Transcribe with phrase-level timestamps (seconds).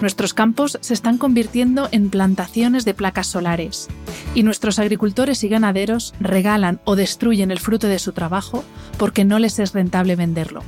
[0.00, 3.88] Nuestros campos se están convirtiendo en plantaciones de placas solares
[4.34, 8.64] y nuestros agricultores y ganaderos regalan o destruyen el fruto de su trabajo
[8.96, 10.62] porque no les es rentable venderlo.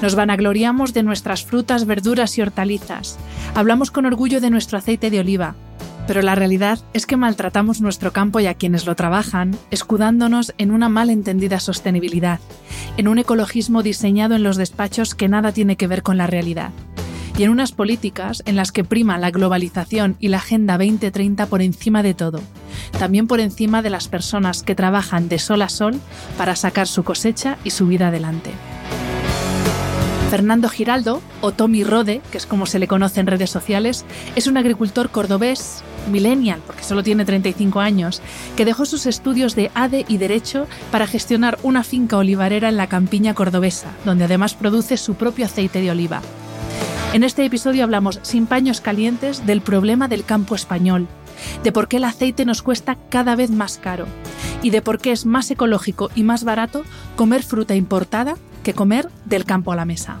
[0.00, 3.18] Nos vanagloriamos de nuestras frutas, verduras y hortalizas.
[3.54, 5.56] Hablamos con orgullo de nuestro aceite de oliva.
[6.06, 10.70] Pero la realidad es que maltratamos nuestro campo y a quienes lo trabajan, escudándonos en
[10.70, 12.40] una mal entendida sostenibilidad,
[12.96, 16.70] en un ecologismo diseñado en los despachos que nada tiene que ver con la realidad
[17.40, 21.62] y en unas políticas en las que prima la globalización y la Agenda 2030 por
[21.62, 22.42] encima de todo,
[22.98, 25.98] también por encima de las personas que trabajan de sol a sol
[26.36, 28.50] para sacar su cosecha y su vida adelante.
[30.28, 34.04] Fernando Giraldo, o Tommy Rode, que es como se le conoce en redes sociales,
[34.36, 38.20] es un agricultor cordobés, millennial, porque solo tiene 35 años,
[38.54, 42.88] que dejó sus estudios de ADE y Derecho para gestionar una finca olivarera en la
[42.88, 46.20] campiña cordobesa, donde además produce su propio aceite de oliva.
[47.12, 51.08] En este episodio hablamos sin paños calientes del problema del campo español,
[51.64, 54.06] de por qué el aceite nos cuesta cada vez más caro
[54.62, 56.84] y de por qué es más ecológico y más barato
[57.16, 60.20] comer fruta importada que comer del campo a la mesa.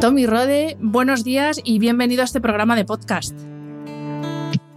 [0.00, 3.38] Tommy Rode, buenos días y bienvenido a este programa de podcast.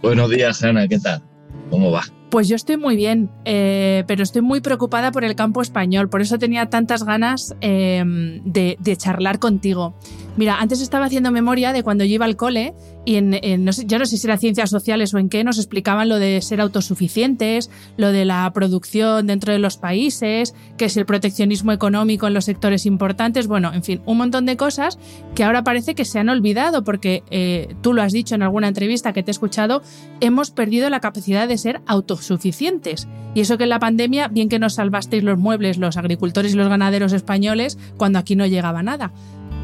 [0.02, 1.22] Buenos días, Hanna, ¿qué tal?
[1.70, 2.02] ¿Cómo va?
[2.28, 6.20] Pues yo estoy muy bien, eh, pero estoy muy preocupada por el campo español, por
[6.20, 8.04] eso tenía tantas ganas eh,
[8.44, 9.94] de, de charlar contigo.
[10.36, 13.84] Mira, antes estaba haciendo memoria de cuando yo iba al cole y en, no sé,
[13.86, 16.60] yo no sé si era ciencias sociales o en qué, nos explicaban lo de ser
[16.60, 22.34] autosuficientes, lo de la producción dentro de los países, que es el proteccionismo económico en
[22.34, 24.98] los sectores importantes, bueno, en fin, un montón de cosas
[25.34, 28.68] que ahora parece que se han olvidado porque eh, tú lo has dicho en alguna
[28.68, 29.82] entrevista que te he escuchado,
[30.20, 33.06] hemos perdido la capacidad de ser autosuficientes.
[33.34, 36.56] Y eso que en la pandemia, bien que nos salvasteis los muebles, los agricultores y
[36.56, 39.12] los ganaderos españoles, cuando aquí no llegaba nada.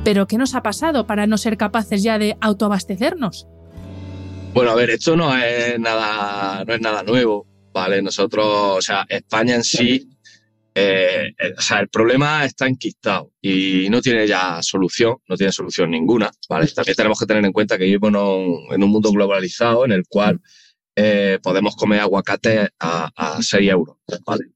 [0.03, 3.47] Pero ¿qué nos ha pasado para no ser capaces ya de autoabastecernos?
[4.55, 8.01] Bueno, a ver, esto no es nada, no es nada nuevo, ¿vale?
[8.01, 8.47] Nosotros,
[8.79, 10.09] o sea, España en sí,
[10.75, 15.53] eh, eh, o sea, el problema está enquistado y no tiene ya solución, no tiene
[15.53, 16.67] solución ninguna, ¿vale?
[16.69, 18.09] También tenemos que tener en cuenta que vivimos
[18.71, 20.41] en un, mundo globalizado en el cual
[20.97, 24.47] eh, podemos comer aguacate a, a 6 euros, ¿vale?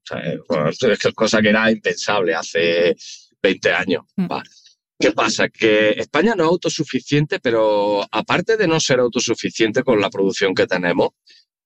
[0.49, 2.95] O sea, es cosa que era impensable hace
[3.41, 4.27] 20 años, Mm.
[4.97, 5.49] ¿Qué pasa?
[5.49, 10.67] Que España no es autosuficiente, pero aparte de no ser autosuficiente con la producción que
[10.67, 11.09] tenemos,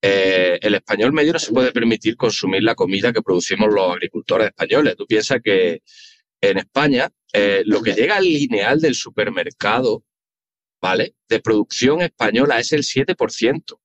[0.02, 4.48] eh, el español medio no se puede permitir consumir la comida que producimos los agricultores
[4.48, 4.96] españoles.
[4.96, 5.84] Tú piensas que
[6.42, 10.04] en España eh, lo que llega al lineal del supermercado,
[10.82, 11.16] ¿vale?
[11.28, 13.80] De producción española es el 7%.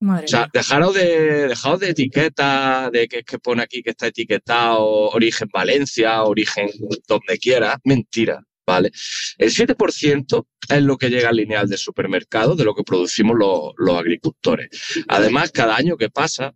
[0.00, 4.08] Madre O sea, dejaros de, dejaros de etiqueta, de que, que pone aquí que está
[4.08, 6.68] etiquetado origen Valencia, origen
[7.08, 8.90] donde quiera, mentira, ¿vale?
[9.38, 13.98] El 7% es lo que llega al lineal del supermercado de lo que producimos los,
[13.98, 14.68] agricultores.
[15.08, 16.54] Además, cada año que pasa,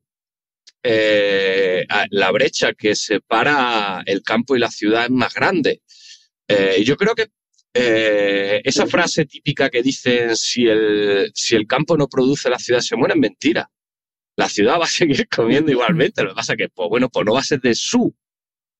[0.82, 5.82] eh, la brecha que separa el campo y la ciudad es más grande.
[6.46, 7.28] Eh, y yo creo que
[7.72, 12.80] eh, esa frase típica que dicen si el, si el campo no produce, la ciudad
[12.80, 13.70] se muere, es mentira.
[14.36, 16.22] La ciudad va a seguir comiendo igualmente.
[16.22, 18.14] Lo que pasa que, pues bueno, pues no va a ser de su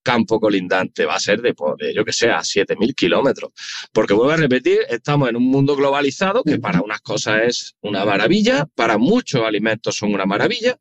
[0.03, 3.51] campo colindante, va a ser de, pues, de yo que sé, a 7.000 kilómetros.
[3.91, 8.05] Porque vuelvo a repetir, estamos en un mundo globalizado que para unas cosas es una
[8.05, 10.77] maravilla, para muchos alimentos son una maravilla,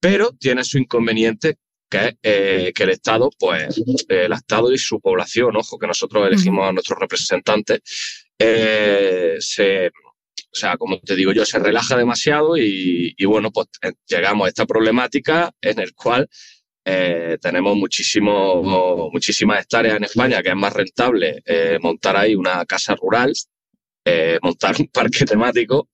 [0.00, 1.58] pero tiene su inconveniente
[1.88, 6.26] que eh, que el Estado, pues, eh, el Estado y su población, ojo, que nosotros
[6.26, 7.80] elegimos a nuestros representantes,
[8.38, 9.92] eh, se,
[10.56, 13.68] sea, como te digo yo, se relaja demasiado y, bueno, pues
[14.06, 16.28] llegamos a esta problemática en el cual
[16.88, 22.64] eh, tenemos muchísimo, muchísimas hectáreas en España que es más rentable eh, montar ahí una
[22.64, 23.32] casa rural,
[24.40, 25.88] montar un parque temático,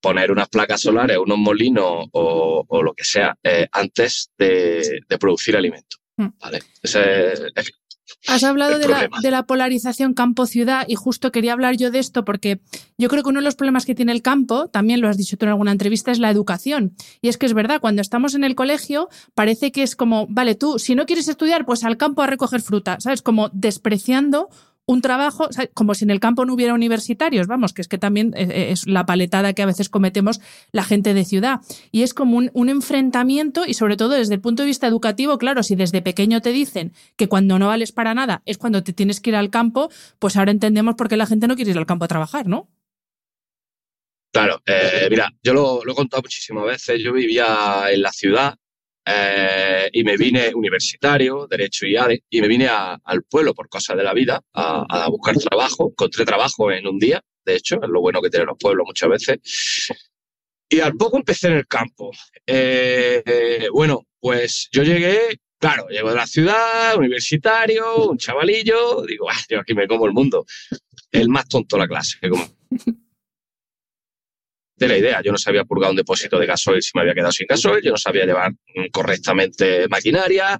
[0.00, 3.36] poner unas placas solares, unos molinos o, lo que sea,
[3.72, 6.00] antes de, producir alimentos.
[6.16, 6.28] Mm.
[6.40, 6.60] ¿vale?
[6.82, 7.72] Ese es,
[8.26, 12.24] Has hablado de la, de la, polarización campo-ciudad y justo quería hablar yo de esto
[12.24, 12.60] porque
[12.96, 15.36] yo creo que uno de los problemas que tiene el campo, también lo has dicho
[15.36, 16.94] tú en alguna entrevista, es la educación.
[17.20, 20.54] Y es que es verdad, cuando estamos en el colegio parece que es como, vale,
[20.54, 23.22] tú si no quieres estudiar, pues al campo a recoger fruta, ¿sabes?
[23.22, 24.48] Como despreciando
[24.88, 28.32] un trabajo, como si en el campo no hubiera universitarios, vamos, que es que también
[28.34, 30.40] eh, eh, es la paletada que a veces cometemos
[30.72, 31.60] la gente de ciudad.
[31.92, 35.62] Y es como un, enfrentamiento y sobre todo desde el punto de vista educativo, claro,
[35.62, 39.20] si desde pequeño te dicen que cuando no vales para nada es cuando te tienes
[39.20, 41.84] que ir al campo, pues ahora entendemos por qué la gente no quiere ir al
[41.84, 42.70] campo a trabajar, ¿no?
[44.32, 47.02] Claro, eh, mira, yo lo, lo, he contado muchísimas veces.
[47.02, 48.56] Yo vivía en la ciudad
[49.10, 53.96] eh, y me vine universitario, Derecho y ADE, y me vine al pueblo por cosas
[53.96, 55.88] de la vida a, buscar trabajo.
[55.90, 59.08] Encontré trabajo en un día, de hecho, es lo bueno que tienen los pueblos muchas
[59.08, 59.38] veces.
[60.68, 62.10] Y al poco empecé en el campo.
[62.46, 69.40] Eh, bueno, pues yo llegué, claro, llego de la ciudad, universitario, un chavalillo, digo, ah,
[69.48, 70.44] yo aquí me como el mundo.
[71.10, 72.46] El más tonto de la clase, como
[74.78, 75.20] de la idea.
[75.22, 77.90] Yo no sabía purgar un depósito de gasoil si me había quedado sin gasoil, yo
[77.90, 78.52] no sabía llevar
[78.92, 80.58] correctamente maquinaria.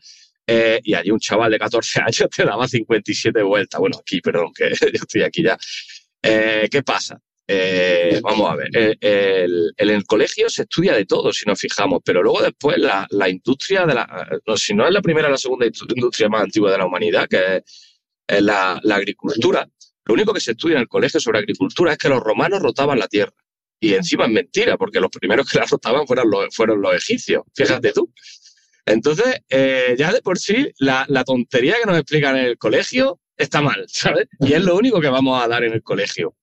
[0.51, 3.79] Eh, y allí un chaval de 14 años te daba 57 vueltas.
[3.79, 5.59] Bueno, aquí, perdón, que yo estoy aquí ya.
[6.23, 7.21] Eh, ¿Qué pasa?
[7.51, 12.23] Eh, vamos a ver, en el, colegio se estudia de todo, si nos fijamos, pero
[12.23, 16.29] luego después la, industria de la, no, si no es la primera, la segunda industria
[16.29, 17.63] más antigua de la humanidad, que
[18.27, 19.67] es, la, la agricultura,
[20.05, 22.99] lo único que se estudia en el colegio sobre agricultura es que los romanos rotaban
[22.99, 23.33] la tierra.
[23.81, 27.45] Y encima es mentira, porque los primeros que la rotaban fueron los, fueron los egipcios,
[27.55, 28.13] fíjate tú.
[28.85, 33.61] Entonces, eh, ya de por sí, la, tontería que nos explican en el colegio está
[33.61, 34.29] mal, ¿sabes?
[34.41, 36.35] Y es lo único que vamos a dar en el colegio,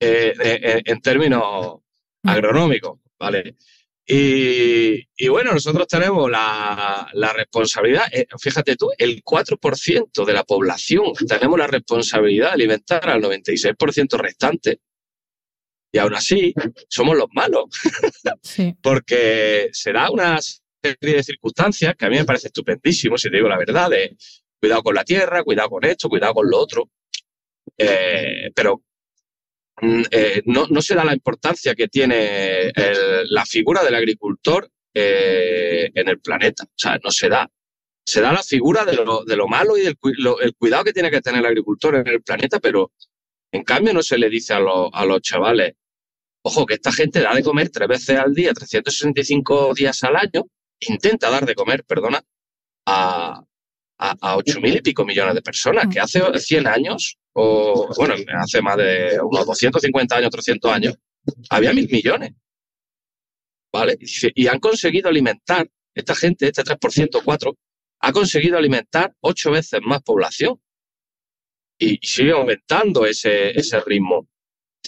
[0.00, 1.78] eh, eh, en términos
[2.24, 3.56] agronómicos, ¿vale?
[4.12, 8.06] Y, bueno, nosotros tenemos la, la responsabilidad,
[8.40, 14.80] fíjate tú, el 4% de la población tenemos la responsabilidad de alimentar al 96% restante
[15.92, 16.54] y aún así,
[16.88, 17.64] somos los malos.
[18.82, 23.48] Porque será una serie de circunstancias que a mí me parece estupendísimo, si te digo
[23.48, 24.16] la verdad, de
[24.60, 26.90] cuidado con la tierra, cuidado con esto, cuidado con lo otro.
[27.76, 28.82] Eh, pero
[29.80, 32.72] mm, eh, no, se da la importancia que tiene
[33.24, 36.64] la figura del agricultor eh, en el planeta.
[36.64, 37.48] O sea, no se da.
[38.04, 39.96] Se da la figura de lo, de lo malo y del
[40.42, 42.92] el cuidado que tiene que tener el agricultor en el planeta, pero
[43.52, 45.74] en cambio no se le dice a, a los chavales,
[46.42, 50.46] Ojo, que esta gente da de comer tres veces al día, 365 días al año,
[50.80, 52.22] intenta dar de comer, perdona,
[52.86, 53.44] a,
[53.98, 58.78] a, mil y pico millones de personas, que hace 100 años, o bueno, hace más
[58.78, 60.94] de unos 250 años, 300 años,
[61.50, 62.32] había mil millones.
[63.72, 63.98] ¿Vale?
[64.34, 67.56] Y han conseguido alimentar, esta gente, este 3%, 4%,
[68.02, 70.58] ha conseguido alimentar ocho veces más población.
[71.80, 74.28] Y sigue aumentando ese, ese ritmo.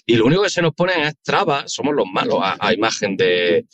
[0.07, 3.67] Y lo único que se nos pone es trabas, somos los malos a, imagen de,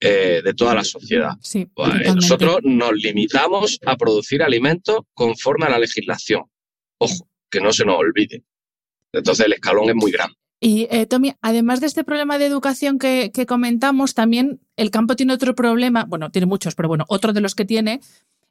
[0.00, 1.32] eh, de toda la sociedad.
[1.74, 6.44] Pues, nosotros nos limitamos a producir alimentos conforme a la legislación.
[6.98, 8.42] Ojo, que no se nos olvide.
[9.12, 10.34] Entonces el escalón es muy grande.
[10.60, 15.32] Y eh, Tommy, además de este problema de educación que, comentamos, también el campo tiene
[15.32, 18.00] otro problema, bueno, tiene muchos, pero bueno, otro de los que tiene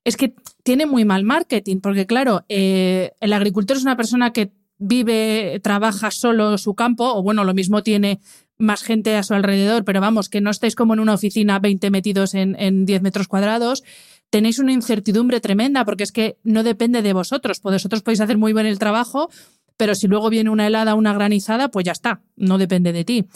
[0.07, 0.33] es que
[0.63, 6.11] tiene muy mal marketing, porque claro, eh, el agricultor es una persona que vive, trabaja
[6.11, 8.21] solo su campo, o bueno, lo mismo tiene
[8.57, 11.91] más gente a su alrededor, pero vamos, que no estáis como en una oficina 20
[11.91, 13.83] metidos en, en 10 metros cuadrados,
[14.29, 17.61] tenéis una incertidumbre tremenda porque es que no depende de vosotros.
[17.61, 19.29] Vosotros podéis hacer muy bien el trabajo,
[19.75, 23.27] pero si luego viene una helada, una granizada, pues ya está, no depende de ti.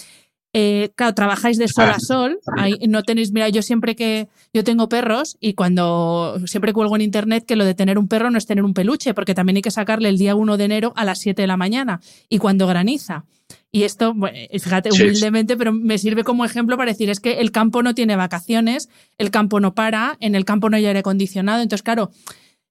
[0.53, 4.65] Eh, claro, trabajáis de sol a sol, ahí no tenéis, mira, yo siempre que, yo
[4.65, 8.38] tengo perros y cuando siempre cuelgo en internet que lo de tener un perro no
[8.38, 11.05] es tener un peluche, porque también hay que sacarle el día 1 de enero a
[11.05, 13.24] las 7 de la mañana y cuando graniza.
[13.72, 14.13] Y esto,
[14.51, 18.17] fíjate, humildemente, pero me sirve como ejemplo para decir, es que el campo no tiene
[18.17, 22.12] vacaciones, el campo no para, en el campo no hay aire acondicionado, entonces claro,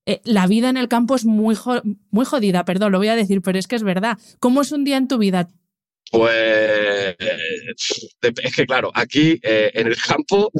[0.06, 1.56] eh, la vida en el campo es muy,
[2.10, 4.18] muy jodida, perdón, lo voy a decir, pero es que es verdad.
[4.38, 5.48] ¿Cómo es un día en tu vida?
[6.10, 10.50] Pues es que claro, aquí eh, en el campo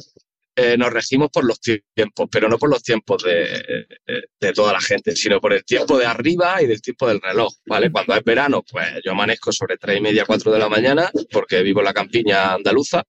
[0.55, 3.87] eh, nos regimos por los tiempos, pero no por los tiempos de,
[4.39, 7.53] de, toda la gente, sino por el tiempo de arriba y del tiempo del reloj,
[7.67, 7.91] ¿vale?
[7.91, 11.63] Cuando es verano, pues yo amanezco sobre tres y media, cuatro de la mañana, porque
[11.63, 13.03] vivo en la campiña andaluza,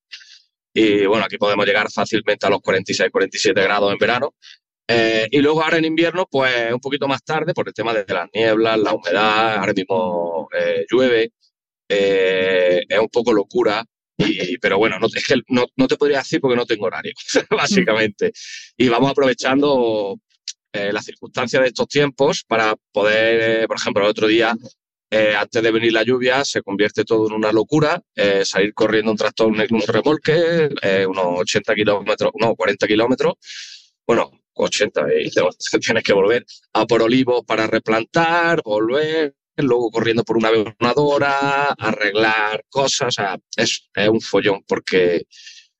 [0.73, 4.35] y bueno, aquí podemos llegar fácilmente a los 46, 47 grados en verano.
[4.87, 8.05] Eh, y luego ahora en invierno, pues un poquito más tarde, por el tema de
[8.07, 11.31] las nieblas, la humedad, ahora mismo eh, llueve,
[11.91, 13.85] es un poco locura
[14.61, 17.13] pero bueno, no, es no, no, te podría decir porque no tengo horario,
[17.49, 18.31] básicamente.
[18.77, 20.19] Y vamos aprovechando
[20.73, 24.55] eh, las circunstancias de estos tiempos para poder, eh, por ejemplo, el otro día,
[25.09, 28.01] eh, antes de venir la lluvia, se convierte todo en una locura,
[28.43, 30.69] salir corriendo un tractor, un, un remolque,
[31.07, 33.33] unos 80 kilómetros, no, 40 kilómetros,
[34.07, 35.29] bueno, 80, y
[35.81, 42.65] tienes que volver a por olivos para replantar, volver, luego corriendo por una avionadora, arreglar
[42.69, 45.25] cosas, o sea, es, un follón porque,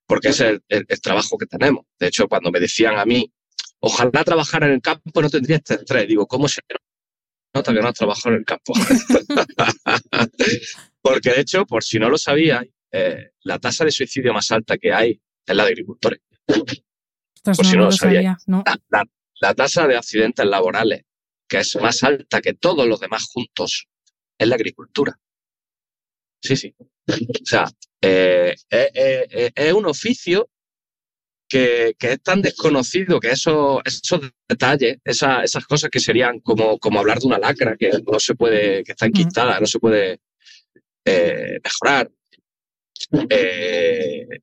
[0.06, 0.62] porque es el,
[1.02, 1.86] trabajo que tenemos.
[2.00, 3.32] De hecho, cuando me decían a mí,
[3.80, 6.62] ojalá trabajar en el campo no tendría este estrés, digo, ¿cómo se
[7.54, 8.74] nota que no has trabajado en el campo?
[11.02, 14.78] porque de hecho, por si no lo sabía, eh, la tasa de suicidio más alta
[14.78, 16.22] que hay es la de agricultores.
[16.46, 18.38] por si no lo, sabía.
[19.40, 21.06] la tasa de accidentes laborales
[21.52, 23.86] que es más alta que todos los demás juntos,
[24.38, 25.20] es la agricultura.
[26.42, 26.74] Sí, sí.
[26.80, 27.70] O sea,
[28.02, 30.50] eh, eh, eh, es un oficio
[31.50, 37.20] que, es tan desconocido que esos, esos detalles, esas cosas que serían como, como hablar
[37.20, 40.22] de una lacra que no se puede, que está enquistada, no se puede
[41.06, 42.10] mejorar,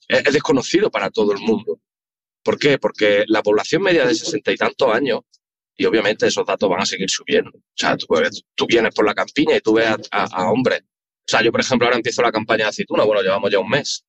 [0.09, 1.81] es desconocido para todo el mundo.
[2.45, 2.77] ¿Por qué?
[2.77, 5.21] Porque la población media de sesenta y tantos años
[5.81, 7.51] y obviamente esos datos van a seguir subiendo.
[7.55, 10.81] O sea, tú, vienes por la campiña y tú ves a, hombres.
[10.81, 13.71] O sea, yo, por ejemplo, ahora empiezo la campaña de aceituna, bueno, llevamos ya un
[13.71, 14.05] mes.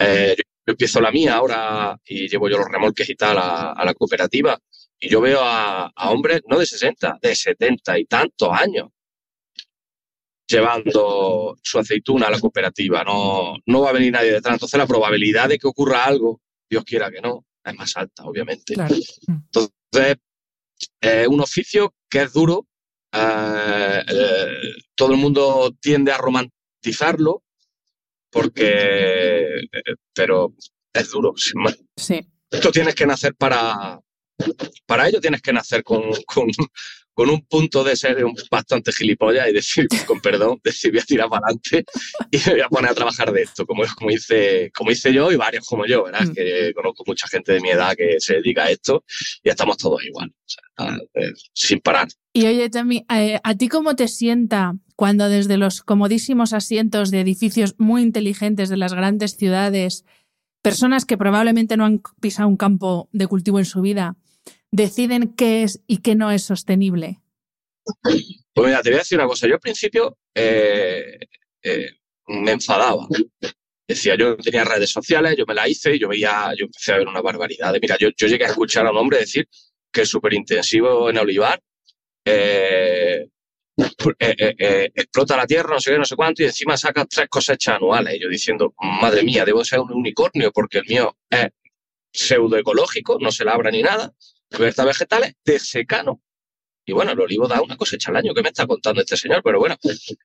[0.00, 3.94] Eh, yo, empiezo la mía ahora y llevo yo los remolques y tal a, la
[3.94, 4.58] cooperativa.
[4.98, 8.88] Y yo veo a, hombres, no de 60, de 70 y tantos años,
[10.48, 13.04] llevando su aceituna a la cooperativa.
[13.04, 14.54] No, no va a venir nadie detrás.
[14.54, 18.74] Entonces la probabilidad de que ocurra algo, Dios quiera que no, es más alta, obviamente.
[18.74, 20.16] Entonces,
[21.00, 22.66] es un oficio que es duro,
[23.12, 27.42] eh, eh, todo el mundo tiende a romantizarlo,
[28.30, 30.54] porque, eh, pero
[30.92, 31.78] es duro, sin más.
[31.96, 32.26] Sí.
[32.50, 34.00] Esto tienes que nacer para,
[34.86, 36.48] para ello tienes que nacer con, con
[37.16, 41.28] un punto de ser un bastante gilipollas y decir, con perdón, decir voy a tirar
[41.28, 41.84] para adelante
[42.30, 45.30] y me voy a poner a trabajar de esto, como, como, hice, como hice yo
[45.30, 46.26] y varios como yo, ¿verdad?
[46.26, 46.32] Mm.
[46.32, 49.04] Que conozco mucha gente de mi edad que se dedica a esto
[49.42, 50.32] y estamos todos igual,
[51.14, 52.08] eh, sin parar.
[52.32, 57.20] Y oye, Tami, eh, ¿a ti cómo te sienta cuando desde los comodísimos asientos de
[57.20, 60.04] edificios muy inteligentes de las grandes ciudades,
[60.62, 64.16] personas que probablemente no han pisado un campo de cultivo en su vida,
[64.72, 67.20] deciden qué es y qué no es sostenible?
[68.02, 69.46] Pues mira, te voy a decir una cosa.
[69.46, 71.18] Yo al principio eh,
[71.62, 71.90] eh,
[72.26, 73.06] me enfadaba.
[73.86, 76.98] Decía, yo tenía redes sociales, yo me la hice y yo veía, yo empecé a
[76.98, 77.74] ver una barbaridad.
[77.80, 79.46] Mira, yo, llegué a escuchar a un hombre decir
[79.92, 81.60] que es súper intensivo en olivar,
[82.24, 83.28] eh,
[84.94, 88.18] explota la tierra, no sé qué, no sé cuánto, y encima saca tres cosechas anuales.
[88.18, 91.48] Yo diciendo, madre mía, debo ser un unicornio porque el mío es
[92.12, 94.14] pseudoecológico, no se labra ni nada,
[94.52, 96.22] cubiertas vegetales de secano.
[96.84, 98.34] Y bueno, el olivo da una cosecha al año.
[98.34, 99.40] ¿Qué me está contando este señor?
[99.44, 99.76] Pero bueno,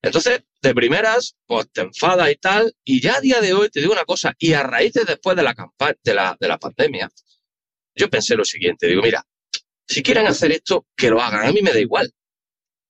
[0.01, 2.74] entonces, de primeras, pues te enfadas y tal.
[2.84, 5.36] Y ya a día de hoy te digo una cosa, y a raíz de después
[5.36, 5.55] de la
[6.03, 7.10] de la, de la pandemia,
[7.96, 9.24] yo pensé lo siguiente, digo, mira,
[9.88, 11.48] si quieren hacer esto, que lo hagan.
[11.48, 12.12] A mí me da igual.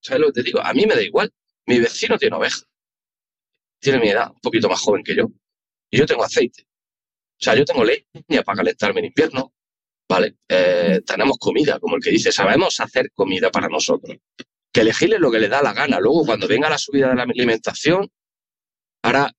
[0.00, 0.60] ¿Sabes lo que te digo?
[0.60, 1.32] A mí me da igual.
[1.66, 2.60] Mi vecino tiene oveja.
[3.80, 5.26] Tiene mi edad, un poquito más joven que yo.
[5.90, 6.66] Y yo tengo aceite.
[7.40, 9.52] O sea, yo tengo leña para calentarme en invierno.
[10.08, 10.36] ¿Vale?
[10.48, 14.16] Eh, tenemos comida, como el que dice, sabemos hacer comida para nosotros.
[14.72, 16.00] Que elegirle lo que le da la gana.
[16.00, 18.10] Luego, cuando venga la subida de la alimentación,
[19.02, 19.30] ahora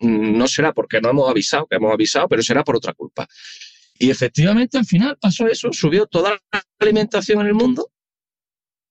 [0.00, 3.26] mm, no será porque no hemos avisado, que hemos avisado, pero será por otra culpa.
[3.98, 7.90] Y efectivamente, al final pasó eso, subió toda la alimentación en el mundo.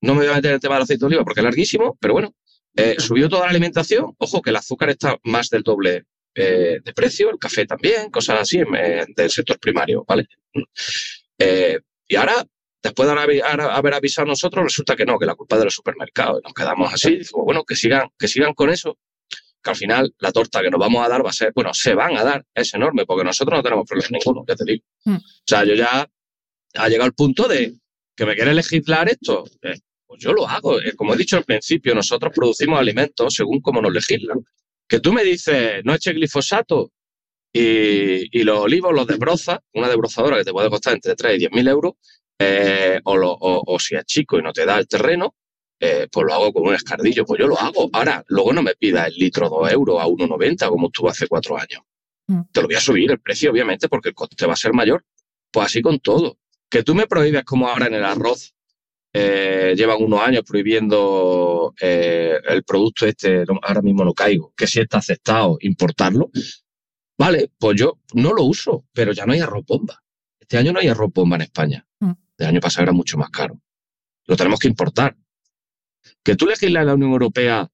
[0.01, 1.98] No me voy a meter en el tema del aceite de oliva porque es larguísimo,
[2.00, 2.36] pero bueno,
[2.75, 4.13] eh, subió toda la alimentación.
[4.17, 8.41] Ojo, que el azúcar está más del doble eh, de precio, el café también, cosas
[8.41, 8.60] así
[9.15, 10.27] del sector primario, ¿vale?
[11.38, 12.46] Eh, y ahora,
[12.82, 15.75] después de haber, avisado a nosotros, resulta que no, que la culpa es de los
[15.75, 16.41] supermercados.
[16.44, 18.98] Nos quedamos así, decimos, bueno, que sigan, que sigan con eso,
[19.62, 21.94] que al final la torta que nos vamos a dar va a ser, bueno, se
[21.94, 24.84] van a dar, es enorme, porque nosotros no tenemos problema ninguno, ya te digo.
[25.06, 26.08] O sea, yo ya
[26.75, 27.75] ha llegado el punto de
[28.15, 29.46] que me quiere legislar esto.
[29.62, 29.75] Eh,
[30.06, 30.82] pues yo lo hago.
[30.82, 34.44] Eh, como he dicho al principio, nosotros producimos alimentos según como nos legislan.
[34.88, 36.91] Que tú me dices, no eche glifosato,
[37.54, 41.51] Y, los olivos los desbroza, una desbrozadora que te puede costar entre 3 y 10
[41.51, 41.94] mil euros,
[42.39, 45.34] eh, o, o, si es chico y no te da el terreno,
[45.80, 47.89] eh, pues lo hago con un escardillo, pues yo lo hago.
[47.94, 51.58] Ahora, luego no me pida el litro 2 euros a 1,90 como estuvo hace cuatro
[51.58, 51.82] años.
[52.27, 52.42] Mm.
[52.51, 55.04] Te lo voy a subir el precio, obviamente, porque el coste va a ser mayor.
[55.51, 56.38] Pues así con todo.
[56.70, 58.54] Que tú me prohíbes como ahora en el arroz,
[59.13, 64.80] eh, llevan unos años prohibiendo eh, el producto este, ahora mismo no caigo, que si
[64.80, 66.30] está aceptado importarlo.
[67.17, 70.03] Vale, pues yo no lo uso, pero ya no hay arroz bomba.
[70.39, 71.88] Este año no hay arroz bomba en España.
[72.00, 72.12] Mm.
[72.38, 73.59] El año pasado era mucho más caro.
[74.25, 75.17] Lo tenemos que importar.
[76.24, 77.69] Que tú legislas en la Unión Europea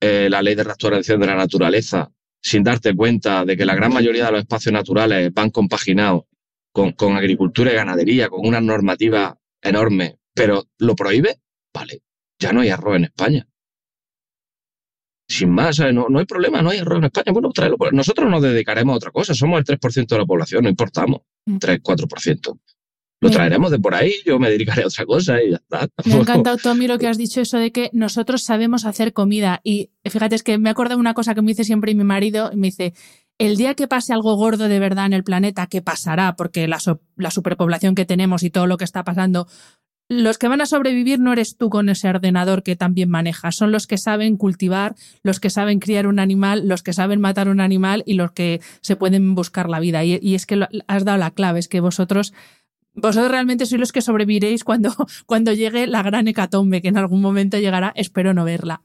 [0.00, 2.10] eh, la ley de restauración de la naturaleza
[2.40, 6.24] sin darte cuenta de que la gran mayoría de los espacios naturales van compaginados
[6.72, 11.40] con, con agricultura y ganadería, con una normativa enorme, pero lo prohíbe,
[11.72, 12.02] vale,
[12.38, 13.48] ya no hay arroz en España.
[15.26, 17.32] Sin más, no, no hay problema, no hay arroz en España.
[17.32, 17.76] Bueno, tráelo.
[17.92, 21.22] Nosotros nos dedicaremos a otra cosa, somos el 3% de la población, no importamos,
[21.58, 21.82] 3, mm.
[21.82, 22.58] 4%.
[23.20, 25.88] Lo traeremos de por ahí, yo me dedicaré a otra cosa y ya está.
[26.04, 29.62] Me ha encantado, Tommy, lo que has dicho, eso de que nosotros sabemos hacer comida.
[29.64, 32.50] Y fíjate, es que me acuerdo de una cosa que me dice siempre mi marido,
[32.54, 32.92] me dice,
[33.38, 36.78] el día que pase algo gordo de verdad en el planeta, que pasará, porque la,
[37.16, 39.48] la superpoblación que tenemos y todo lo que está pasando,
[40.08, 43.72] los que van a sobrevivir no eres tú con ese ordenador que también manejas, son
[43.72, 47.60] los que saben cultivar, los que saben criar un animal, los que saben matar un
[47.60, 50.04] animal y los que se pueden buscar la vida.
[50.04, 52.32] Y, es que has dado la clave, es que vosotros
[52.96, 54.94] vosotros realmente sois los que sobreviviréis cuando,
[55.26, 58.82] cuando llegue la gran hecatombe, que en algún momento llegará, espero no verla.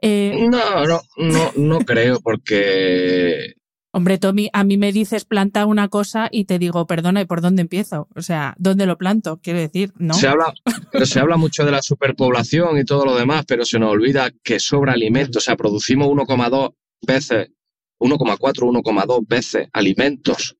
[0.00, 3.54] Eh, no, no, no, no creo, porque.
[3.94, 7.42] Hombre, Tommy, a mí me dices planta una cosa y te digo, perdona, ¿y por
[7.42, 8.08] dónde empiezo?
[8.14, 9.38] O sea, ¿dónde lo planto?
[9.42, 10.14] Quiero decir, ¿no?
[10.14, 10.54] Se habla,
[10.90, 14.30] pero se habla mucho de la superpoblación y todo lo demás, pero se nos olvida
[14.42, 15.38] que sobra alimento.
[15.38, 17.50] O sea, producimos 1,2 veces,
[17.98, 20.56] 1,4, 1,2 veces alimentos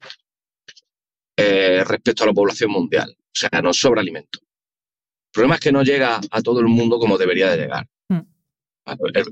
[1.35, 3.17] eh, respecto a la población mundial.
[3.19, 4.41] O sea, nos sobra alimento.
[4.41, 7.89] El problema es que no llega a todo el mundo como debería de llegar.
[8.11, 8.21] Hmm.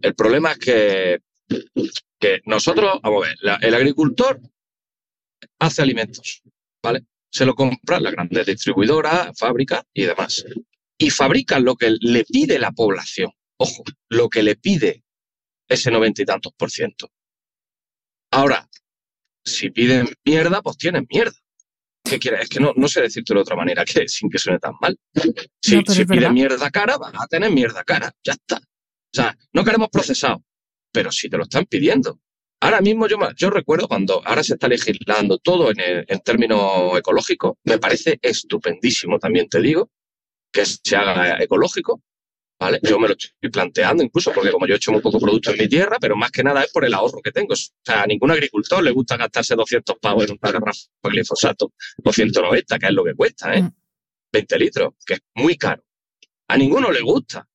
[0.02, 1.19] El, problema es que,
[2.20, 4.40] que, nosotros, vamos a ver, el agricultor
[5.58, 6.42] hace alimentos,
[6.82, 7.06] ¿vale?
[7.32, 10.45] Se lo compran las grandes distribuidoras, fábricas y demás.
[10.99, 13.30] Y fabrican lo que le pide la población.
[13.56, 15.04] Ojo, lo que le pide
[15.68, 17.10] ese noventa y tantos por ciento.
[18.32, 18.68] Ahora,
[19.45, 21.36] si piden mierda, pues tienen mierda.
[22.02, 22.42] ¿Qué quieres?
[22.42, 24.99] Es que no, no sé decirte de otra manera que sin que suene tan mal.
[25.62, 28.12] Si, si pide mierda cara, van a tener mierda cara.
[28.25, 28.56] Ya está.
[28.56, 30.42] O sea, no queremos procesado,
[30.92, 32.20] pero si te lo están pidiendo.
[32.62, 37.54] Ahora mismo yo, yo recuerdo cuando ahora se está legislando todo en, en términos ecológicos,
[37.64, 39.90] me parece estupendísimo, también te digo,
[40.52, 42.02] que se haga ecológico,
[42.58, 42.80] ¿vale?
[42.82, 45.58] Yo me lo estoy planteando incluso porque como yo he hecho muy poco producto en
[45.58, 47.54] mi tierra, pero más que nada es por el ahorro que tengo.
[47.54, 50.70] O sea, a ningún agricultor le gusta gastarse 200 pavos en un garrafa
[51.02, 51.72] de glifosato
[52.04, 53.70] o 190, que es lo que cuesta, ¿eh?
[54.32, 54.58] 20 mm.
[54.58, 55.82] litros, que es muy caro.
[56.48, 57.46] A ninguno le gusta.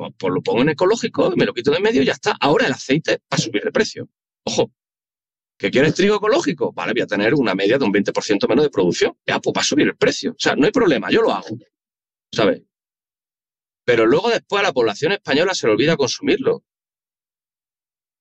[0.00, 2.36] Pues, pues, lo pongo en ecológico, me lo quito de medio y ya está.
[2.40, 4.08] Ahora el aceite va a subir de precio.
[4.44, 4.72] Ojo,
[5.58, 6.72] ¿Que quieres trigo ecológico?
[6.72, 9.14] Vale, voy a tener una media de un 20% menos de producción.
[9.26, 10.30] Ya, pues va a subir el precio.
[10.30, 11.48] O sea, no hay problema, yo lo hago.
[12.32, 12.62] ¿Sabes?
[13.90, 16.62] pero luego después a la población española se le olvida consumirlo.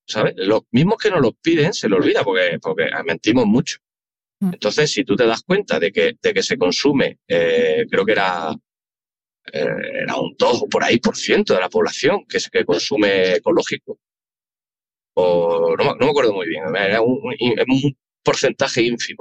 [0.08, 0.34] ¿Sabes?
[0.38, 3.78] Los mismos que nos lo piden se le olvida porque, porque mentimos mucho.
[4.40, 4.54] Mm.
[4.54, 8.14] Entonces, si tú te das cuenta de que, de que se consume, eh, creo que
[8.14, 8.52] era,
[9.54, 14.00] era un 2 o por ahí por ciento de la población que, que consume ecológico.
[15.16, 19.20] O no, me acuerdo muy bien, era un, un porcentaje ínfimo.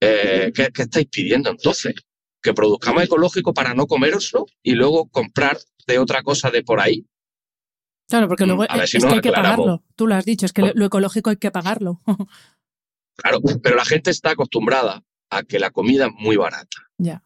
[0.00, 1.94] Eh, ¿qué, ¿Qué estáis pidiendo entonces?
[2.46, 7.04] que produzcamos ecológico para no coméroslo y luego comprar de otra cosa de por ahí.
[8.08, 9.82] Claro, porque luego es, que hay que pagarlo.
[9.96, 12.00] Tú lo has dicho, es que lo ecológico hay que pagarlo.
[13.16, 16.88] claro, pero la gente está acostumbrada a que la comida es muy barata.
[16.98, 17.20] Ya.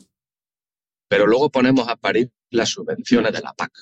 [1.10, 3.72] Pero luego ponemos a parir las subvenciones de la PAC.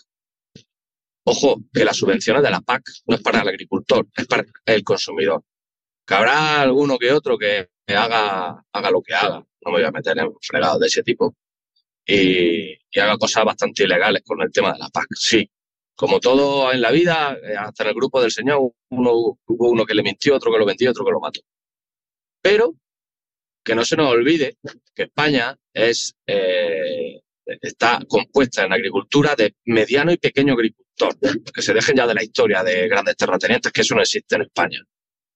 [1.24, 4.82] Ojo, que las subvenciones de la PAC no es para el agricultor, es para el
[4.82, 5.44] consumidor.
[6.06, 9.90] Que habrá alguno que otro que haga, haga lo que haga no me voy a
[9.90, 11.34] meter en fregados de ese tipo,
[12.06, 15.06] y, haga cosas bastante ilegales con el tema de la PAC.
[15.14, 15.50] Sí,
[15.94, 19.84] como todo en la vida, eh, hasta en el grupo del Señor, uno, hubo uno
[19.84, 21.40] que le mintió, otro que lo vendió, otro que lo mató.
[22.40, 22.74] Pero
[23.68, 24.56] que no se nos olvide
[24.94, 31.14] que España es, eh, está compuesta en agricultura de mediano y pequeño agricultor.
[31.54, 34.42] Que se dejen ya de la historia de grandes terratenientes, que eso no existe en
[34.42, 34.82] España.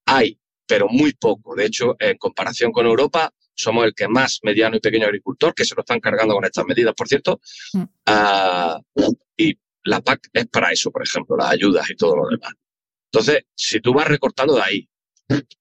[0.07, 1.55] Hay, pero muy poco.
[1.55, 5.67] De hecho, en comparación con Europa, somos el que más mediano y pequeño agricultor, que
[5.67, 7.39] se lo están cargando con estas medidas, por cierto.
[7.75, 7.83] Mm.
[8.07, 8.81] Ah,
[9.37, 12.55] y la PAC es para eso, por ejemplo, las ayudas y todo lo demás.
[13.13, 14.89] Entonces, si tú vas recortando de ahí,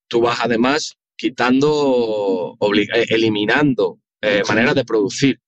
[0.08, 5.40] tú vas además quitando, eh, eliminando eh, maneras de producir,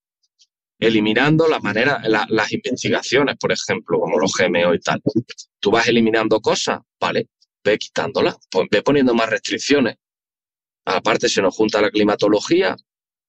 [0.80, 5.02] eliminando las maneras, las investigaciones, por ejemplo, como los GMO y tal.
[5.60, 7.30] Tú vas eliminando cosas, ¿vale?
[7.64, 9.96] Ve quitándolas, pues ve poniendo más restricciones.
[10.86, 12.76] Aparte, se nos junta la climatología,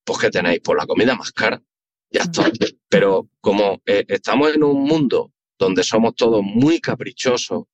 [0.05, 0.61] pues que tenéis?
[0.63, 1.63] Pues la comida más cara.
[2.11, 2.51] Ya está.
[2.91, 7.65] Pero como eh, estamos en un mundo donde somos todos muy caprichosos,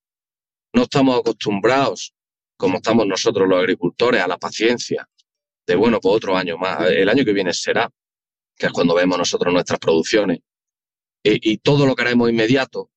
[0.72, 2.14] no estamos acostumbrados,
[2.61, 5.09] como estamos nosotros los agricultores, a la paciencia
[5.66, 6.90] de, bueno, pues otro año más.
[6.90, 7.90] El año que viene será,
[8.55, 10.40] que es cuando vemos nosotros nuestras producciones,
[11.23, 12.90] y, todo lo queremos inmediato.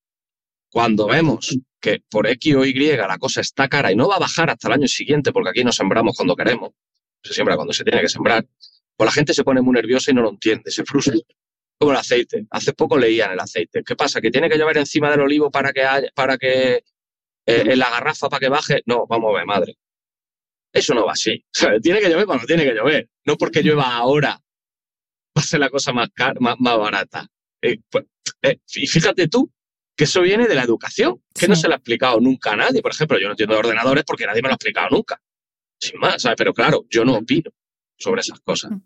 [0.69, 4.19] Cuando vemos que por X o Y la cosa está cara y no va a
[4.19, 6.71] bajar hasta el año siguiente, porque aquí no sembramos cuando queremos,
[7.23, 8.45] se siembra cuando se tiene que sembrar,
[8.97, 11.15] pues la gente se pone muy nerviosa y no lo entiende, se frustra.
[11.79, 12.45] Como el aceite.
[12.51, 13.83] Hace poco leían el aceite.
[13.83, 14.21] ¿Qué pasa?
[14.21, 16.83] ¿Que tiene que llover encima del olivo para que, haya, para que
[17.45, 18.81] eh, en la garrafa para que baje?
[18.85, 19.77] No, vamos a ver, madre.
[20.71, 21.45] Eso no va así.
[21.81, 23.09] tiene que llover cuando tiene que llover.
[23.25, 24.39] No porque llueva ahora
[25.37, 27.27] va a ser la cosa más, más, barata.
[27.61, 28.05] Eh, pues,
[28.41, 29.51] eh, y fíjate tú
[29.95, 32.81] que eso viene de la educación, que no se lo ha explicado nunca a nadie.
[32.81, 35.21] Por ejemplo, yo no entiendo de ordenadores porque nadie me lo ha explicado nunca.
[35.79, 36.35] Sin más, ¿sabes?
[36.37, 37.51] Pero claro, yo no opino
[37.97, 38.71] sobre esas cosas.
[38.71, 38.81] Mm.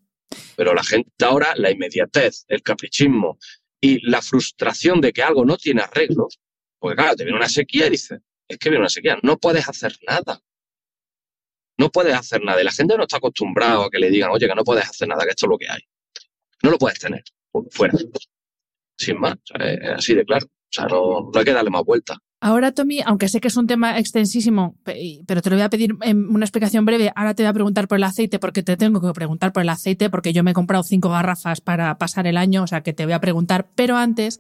[0.56, 3.38] Pero la gente ahora, la inmediatez, el caprichismo
[3.80, 6.28] y la frustración de que algo no tiene arreglo,
[6.80, 9.68] porque claro, te viene una sequía y dices, es que viene una sequía, no puedes
[9.68, 10.42] hacer nada.
[11.78, 12.62] No puedes hacer nada.
[12.62, 15.08] Y la gente no está acostumbrada a que le digan, oye, que no puedes hacer
[15.08, 15.82] nada, que esto es lo que hay.
[16.64, 17.24] No lo puedes tener.
[17.70, 17.94] Fuera.
[18.98, 19.36] Sin más.
[19.60, 20.48] es así de claro.
[20.48, 22.18] O sea, no, no hay que darle más vuelta.
[22.40, 25.96] Ahora, Tommy, aunque sé que es un tema extensísimo, pero te lo voy a pedir
[26.02, 29.02] en una explicación breve, ahora te voy a preguntar por el aceite porque te tengo
[29.02, 32.38] que preguntar por el aceite porque yo me he comprado cinco garrafas para pasar el
[32.38, 33.70] año, o sea que te voy a preguntar.
[33.74, 34.40] Pero antes,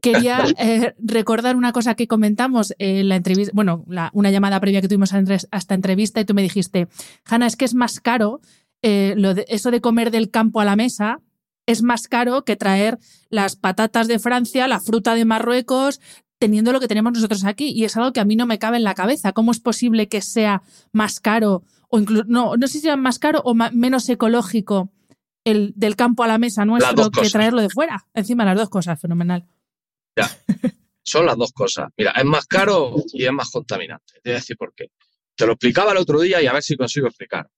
[0.00, 4.88] quería eh, recordar una cosa que comentamos en la entrevista, bueno, una llamada previa que
[4.88, 6.88] tuvimos a esta entrevista y tú me dijiste,
[7.26, 8.40] Hanna, es que es más caro
[8.80, 11.20] eh, lo de, eso de comer del campo a la mesa,
[11.66, 16.00] es más caro que traer las patatas de Francia, la fruta de Marruecos,
[16.38, 17.70] teniendo lo que tenemos nosotros aquí.
[17.70, 19.32] Y es algo que a mí no me cabe en la cabeza.
[19.32, 23.18] ¿Cómo es posible que sea más caro o incluso, no, no sé si sea más
[23.18, 24.90] caro o menos ecológico
[25.44, 28.06] el del campo a la mesa nuestro que traerlo de fuera?
[28.14, 29.46] Encima las dos cosas, fenomenal.
[30.16, 30.30] Ya.
[31.02, 31.88] Son las dos cosas.
[31.96, 34.14] Mira, es más caro y es más contaminante.
[34.22, 34.90] Te voy a decir por qué.
[35.34, 37.48] Te lo explicaba el otro día y a ver si consigo explicar.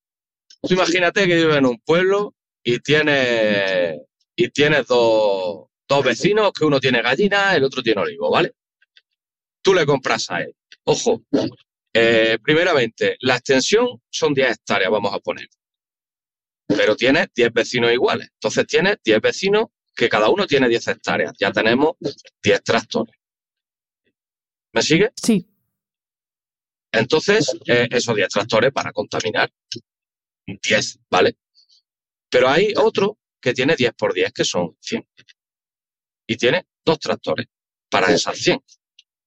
[0.62, 3.98] Tú imagínate que vives en un pueblo y tienes,
[4.36, 8.54] y tienes dos, dos vecinos, que uno tiene gallina, el otro tiene olivo, ¿vale?
[9.62, 10.54] Tú le compras a él.
[10.84, 11.22] Ojo,
[11.92, 15.48] eh, primeramente, la extensión son 10 hectáreas, vamos a poner.
[16.66, 18.28] Pero tiene 10 vecinos iguales.
[18.34, 21.32] Entonces tiene 10 vecinos que cada uno tiene 10 hectáreas.
[21.38, 21.96] Ya tenemos
[22.42, 23.16] 10 tractores.
[24.72, 25.10] ¿Me sigue?
[25.20, 25.46] Sí.
[26.92, 29.50] Entonces, eh, esos 10 tractores para contaminar.
[30.46, 31.36] 10, ¿vale?
[32.28, 35.06] Pero hay otro que tiene 10 por 10, que son 100.
[36.28, 37.46] Y tiene dos tractores
[37.88, 38.60] para esas 100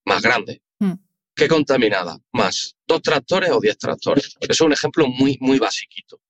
[0.06, 0.62] más grande.
[0.80, 0.94] Hmm.
[1.36, 2.20] ¿Qué contaminada?
[2.32, 4.36] Más dos tractores o diez tractores.
[4.40, 6.22] Eso es un ejemplo muy, muy basiquito.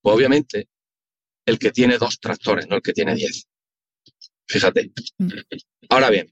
[0.00, 0.68] Pues obviamente,
[1.46, 3.48] el que tiene dos tractores, no el que tiene diez.
[4.46, 4.92] Fíjate.
[5.18, 5.28] Hmm.
[5.88, 6.30] Ahora bien,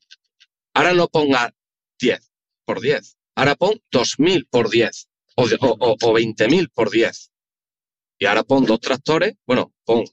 [0.75, 1.55] ahora no ponga
[1.99, 2.31] diez
[2.65, 3.17] por diez.
[3.35, 5.47] Ahora pon dos mil por diez o,
[6.01, 7.31] o, veinte mil por diez.
[8.19, 10.05] Y ahora pon dos tractores, bueno, pon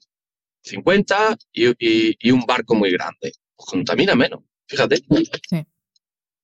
[0.62, 3.32] 50 y, un barco muy grande.
[3.56, 4.96] Pues contamina menos, fíjate.
[5.48, 5.66] Sí.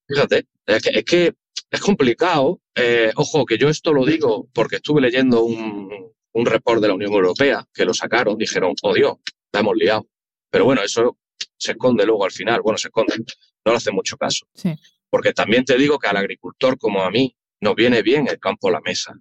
[0.09, 1.35] Fíjate, es que
[1.71, 2.61] es, complicado.
[2.75, 6.95] Eh, ojo, que yo esto lo digo porque estuve leyendo un, un report de la
[6.95, 9.17] Unión Europea que lo sacaron, dijeron, oh Dios,
[9.53, 10.07] la hemos liado.
[10.51, 11.19] Pero bueno, eso
[11.57, 12.63] se esconde luego al final.
[12.63, 13.15] Bueno, se esconde.
[13.65, 14.47] No le hace mucho caso.
[15.11, 18.69] Porque también te digo que al agricultor como a mí nos viene bien el campo
[18.69, 19.15] a la mesa.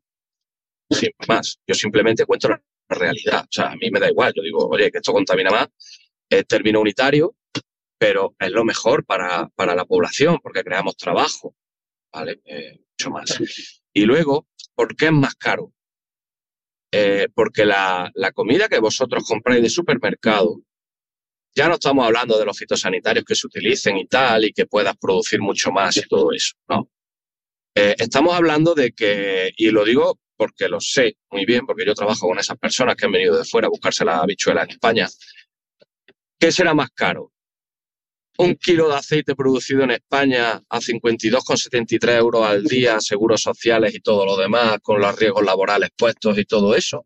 [0.89, 1.59] Sin más.
[1.67, 3.43] Yo simplemente cuento la realidad.
[3.43, 4.31] O sea, a mí me da igual.
[4.33, 5.67] Yo digo, oye, que esto contamina más.
[6.29, 7.35] Es término unitario
[7.97, 11.55] pero es lo mejor para, para la población porque creamos trabajo,
[12.13, 12.41] ¿vale?
[12.45, 13.39] Eh, mucho más.
[13.93, 15.73] Y luego, ¿por qué es más caro?
[16.91, 20.61] Eh, porque la, la, comida que vosotros compráis de supermercado,
[21.55, 24.95] ya no estamos hablando de los fitosanitarios que se utilicen y tal, y que puedas
[24.97, 26.89] producir mucho más y todo eso, ¿no?
[27.75, 31.93] Eh, estamos hablando de que, y lo digo porque lo sé muy bien, porque yo
[31.93, 35.07] trabajo con esas personas que han venido de fuera a buscarse la habichuela en España,
[36.39, 37.33] ¿qué será más caro?
[38.37, 43.99] Un kilo de aceite producido en España a 52,73 euros al día, seguros sociales y
[43.99, 47.05] todo lo demás, con los riesgos laborales puestos y todo eso.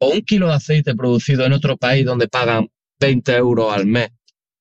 [0.00, 2.68] O un kilo de aceite producido en otro país donde pagan
[2.98, 4.10] 20 euros al mes,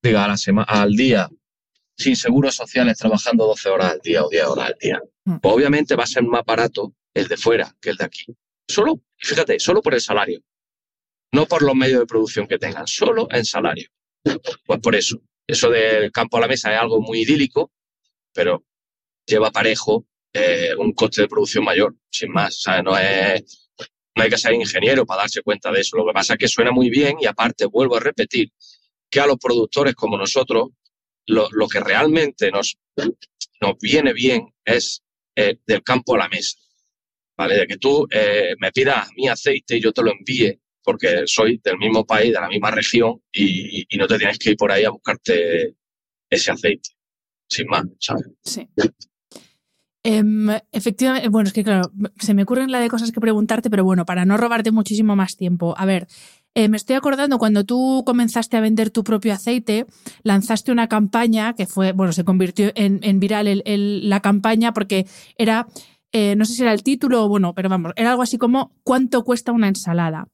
[0.03, 1.29] diga, a la semana, al día,
[1.97, 5.01] sin seguros sociales, trabajando 12 horas al día o 10 horas al día.
[5.25, 5.37] Mm.
[5.37, 8.25] Pues obviamente va a ser más barato el de fuera que el de aquí.
[8.67, 10.41] Solo, fíjate, solo por el salario.
[11.33, 13.87] No por los medios de producción que tengan, solo en salario.
[14.65, 15.21] Pues por eso.
[15.47, 17.71] Eso del campo a la mesa es algo muy idílico,
[18.33, 18.63] pero
[19.25, 22.65] lleva parejo eh, un coste de producción mayor, sin más.
[22.67, 23.69] O no, es,
[24.15, 25.97] no hay que ser ingeniero para darse cuenta de eso.
[25.97, 28.51] Lo que pasa es que suena muy bien y aparte, vuelvo a repetir,
[29.09, 30.69] que a los productores como nosotros,
[31.27, 32.77] lo, que realmente nos,
[33.79, 35.03] viene bien es
[35.35, 36.57] eh, del campo a la mesa.
[37.37, 37.57] ¿Vale?
[37.57, 41.59] De que tú eh, me pidas mi aceite y yo te lo envíe porque soy
[41.63, 44.83] del mismo país, de la misma región y, no te tienes que ir por ahí
[44.83, 45.75] a buscarte
[46.29, 46.89] ese aceite,
[47.49, 48.25] sin más, ¿sabes?
[48.43, 48.67] Sí.
[50.03, 53.83] Em, efectivamente, bueno, es que claro, se me ocurren la de cosas que preguntarte, pero
[53.83, 55.75] bueno, para no robarte muchísimo más tiempo.
[55.77, 56.07] A ver,
[56.55, 59.85] eh, me estoy acordando cuando tú comenzaste a vender tu propio aceite,
[60.23, 65.05] lanzaste una campaña que fue, bueno, se convirtió en, viral la campaña porque
[65.37, 65.67] era,
[66.11, 68.73] eh, no sé si era el título o bueno, pero vamos, era algo así como
[68.83, 70.27] ¿cuánto cuesta una ensalada?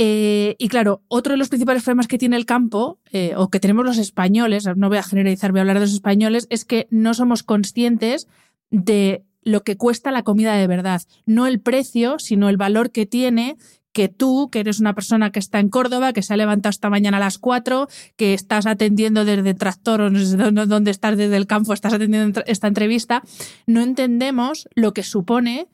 [0.00, 3.58] Eh, y claro, otro de los principales problemas que tiene el campo, eh, o que
[3.58, 6.86] tenemos los españoles, no voy a generalizar, voy a hablar de los españoles, es que
[6.90, 8.28] no somos conscientes
[8.70, 11.02] de lo que cuesta la comida de verdad.
[11.26, 13.56] No el precio, sino el valor que tiene
[13.92, 16.90] que tú, que eres una persona que está en Córdoba, que se ha levantado esta
[16.90, 21.36] mañana a las 4, que estás atendiendo desde tractor o no sé dónde estás desde
[21.36, 23.22] el campo, estás atendiendo esta entrevista,
[23.66, 25.66] no entendemos lo que supone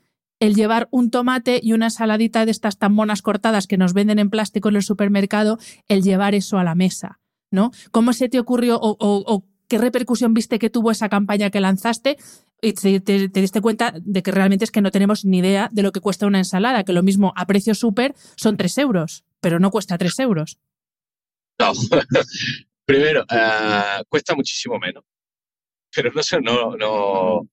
[0.45, 4.19] el llevar un tomate y una ensaladita de estas tan monas cortadas que nos venden
[4.19, 7.19] en plástico en el supermercado, el llevar eso a la mesa,
[7.51, 7.71] ¿no?
[7.91, 12.19] ¿Cómo se te ocurrió o, qué repercusión viste que tuvo esa campaña que lanzaste
[12.61, 15.93] y te, diste cuenta de que realmente es que no tenemos ni idea de lo
[15.93, 19.71] que cuesta una ensalada, que lo mismo a precio súper son tres euros, pero no
[19.71, 20.59] cuesta tres euros.
[21.59, 21.73] No,
[22.85, 25.05] primero, eh, cuesta muchísimo menos,
[25.95, 27.49] pero no, no, no,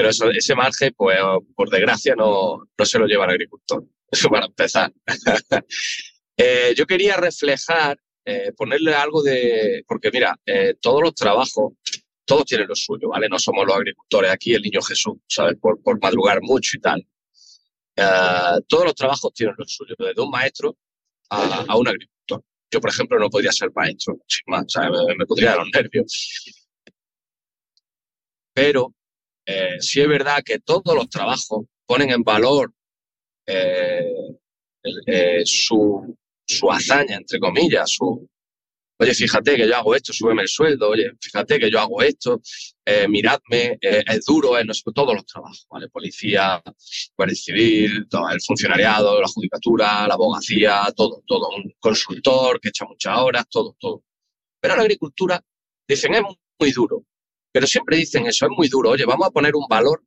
[0.00, 1.18] pero eso, ese margen, pues
[1.54, 3.84] por desgracia, no, no se lo lleva el agricultor.
[4.10, 4.92] Eso para empezar.
[6.42, 9.84] Eh, yo quería reflejar, eh, ponerle algo de.
[9.86, 11.74] Porque mira, eh, todos los trabajos,
[12.24, 13.28] todos tienen lo suyo, ¿vale?
[13.28, 15.58] No somos los agricultores aquí, el niño Jesús, ¿sabes?
[15.60, 17.06] Por, por madrugar mucho y tal.
[18.66, 20.78] todos los trabajos tienen lo suyo, desde un maestro
[21.28, 22.42] a, a, un agricultor.
[22.70, 24.64] Yo, por ejemplo, no podría ser maestro, más.
[24.76, 26.64] Me, me podría dar los nervios.
[28.54, 28.94] Pero
[29.50, 32.72] eh, sí es verdad que todos los trabajos ponen en valor
[33.44, 34.12] eh,
[35.06, 36.16] eh, su,
[36.70, 38.28] hazaña, entre comillas, su,
[38.96, 42.40] oye, fíjate que yo hago esto, súbeme el sueldo, oye, fíjate que yo hago esto,
[43.08, 45.88] miradme, es duro, sé, todos los trabajos, ¿vale?
[45.88, 46.62] Policía,
[47.16, 52.84] Guardia Civil, todo, el funcionariado, la judicatura, la abogacía, todo, todo, un consultor que echa
[52.84, 54.04] muchas horas, todo, todo.
[54.60, 55.42] Pero la agricultura,
[55.88, 56.22] dicen, es
[56.58, 57.04] muy duro.
[57.52, 58.90] Pero siempre dicen eso, es muy duro.
[58.90, 60.02] Oye, vamos a poner un valor,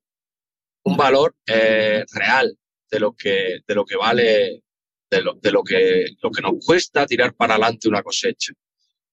[0.86, 2.58] un valor eh, real
[2.90, 4.64] de lo que, de lo que vale,
[5.10, 8.54] de lo, de lo que, lo que nos cuesta tirar para adelante una cosecha.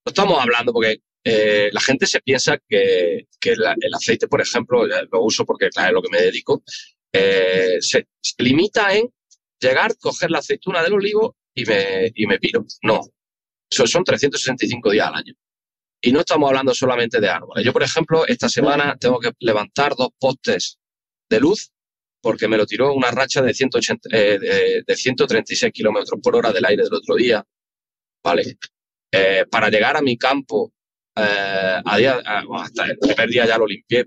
[0.04, 4.86] No estamos hablando porque eh, la gente se piensa que, que el aceite, por ejemplo,
[4.86, 6.62] lo uso porque claro, es lo que me dedico,
[7.12, 8.06] eh, se,
[8.38, 9.08] limita en
[9.60, 12.64] llegar, coger la aceituna del olivo y me, y me piro.
[12.82, 13.00] No,
[13.70, 15.34] eso son 365 días al año.
[16.02, 17.64] Y no estamos hablando solamente de árboles.
[17.64, 20.78] Yo, por ejemplo, esta semana tengo que levantar dos postes
[21.28, 21.70] de luz
[22.22, 26.64] porque me lo tiró una racha de, 180, eh, de, 136 kilómetros por hora del
[26.64, 27.44] aire del otro día.
[28.22, 28.58] ¿Vale?
[29.12, 30.72] Eh, para llegar a mi campo,
[31.16, 34.06] eh, hasta el primer día ya lo limpié.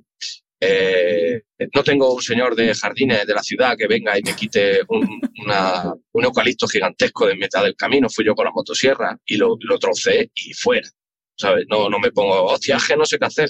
[1.73, 5.19] no tengo un señor de jardines de la ciudad que venga y me quite un,
[6.13, 8.09] un eucalipto gigantesco de mitad del camino.
[8.09, 10.87] Fui yo con la motosierra y lo, lo trocé y fuera.
[11.37, 11.65] ¿Sabes?
[11.69, 13.49] No, no me pongo, hostia, que no sé qué hacer.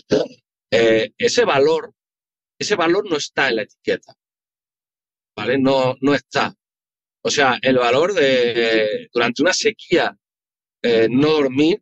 [0.71, 1.93] Eh, ese valor,
[2.57, 4.13] ese valor no está en la etiqueta,
[5.35, 5.57] ¿vale?
[5.57, 6.53] No, no está.
[7.21, 10.17] O sea, el valor de, durante una sequía,
[10.81, 11.81] eh, no dormir,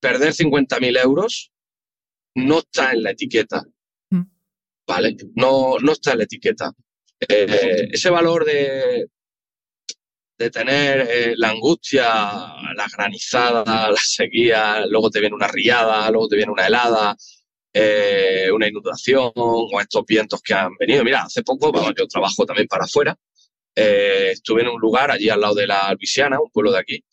[0.00, 1.52] perder 50.000 euros,
[2.34, 3.62] no está en la etiqueta,
[4.10, 4.22] mm.
[4.86, 5.16] ¿vale?
[5.34, 6.72] No, no está en la etiqueta.
[7.20, 9.06] Eh, ese valor de,
[10.40, 12.04] de tener eh, la angustia,
[12.74, 17.14] la granizada, la sequía, luego te viene una riada, luego te viene una helada,
[17.74, 21.04] eh, una inundación o estos vientos que han venido.
[21.04, 23.14] Mira, hace poco, vamos, yo trabajo también para afuera,
[23.76, 27.04] eh, estuve en un lugar allí al lado de la Luisiana, un pueblo de aquí.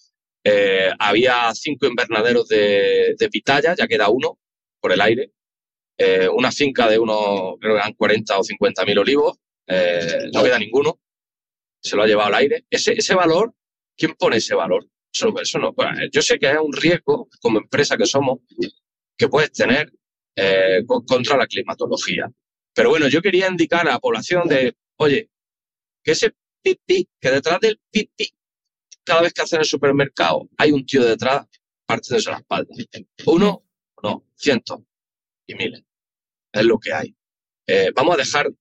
[1.00, 4.40] había cinco invernaderos de, de pitaya, ya queda uno
[4.80, 5.34] por el aire.
[6.34, 9.38] una finca de unos, creo que eran 40 o 50 mil olivos,
[10.34, 11.00] no queda ninguno
[11.88, 12.65] se lo ha llevado al aire.
[12.69, 13.54] Ese, ese valor,
[13.95, 14.88] ¿quién pone ese valor?
[15.41, 15.73] Eso, no.
[16.12, 18.39] yo sé que es un riesgo como empresa que somos
[19.17, 19.91] que puedes tener
[20.36, 22.32] eh, contra la climatología.
[22.73, 25.32] Pero bueno, yo quería indicar a la población de, oye,
[26.04, 28.30] que ese pipi, que detrás del pipi,
[29.04, 31.47] cada vez que hacen el supermercado, hay un tío detrás
[31.88, 32.69] partiéndose la espalda.
[33.26, 33.63] Uno,
[34.04, 34.82] no, cientos
[35.47, 35.82] y miles.
[36.52, 37.15] Es lo que hay.
[37.65, 38.52] Eh, vamos a dejar,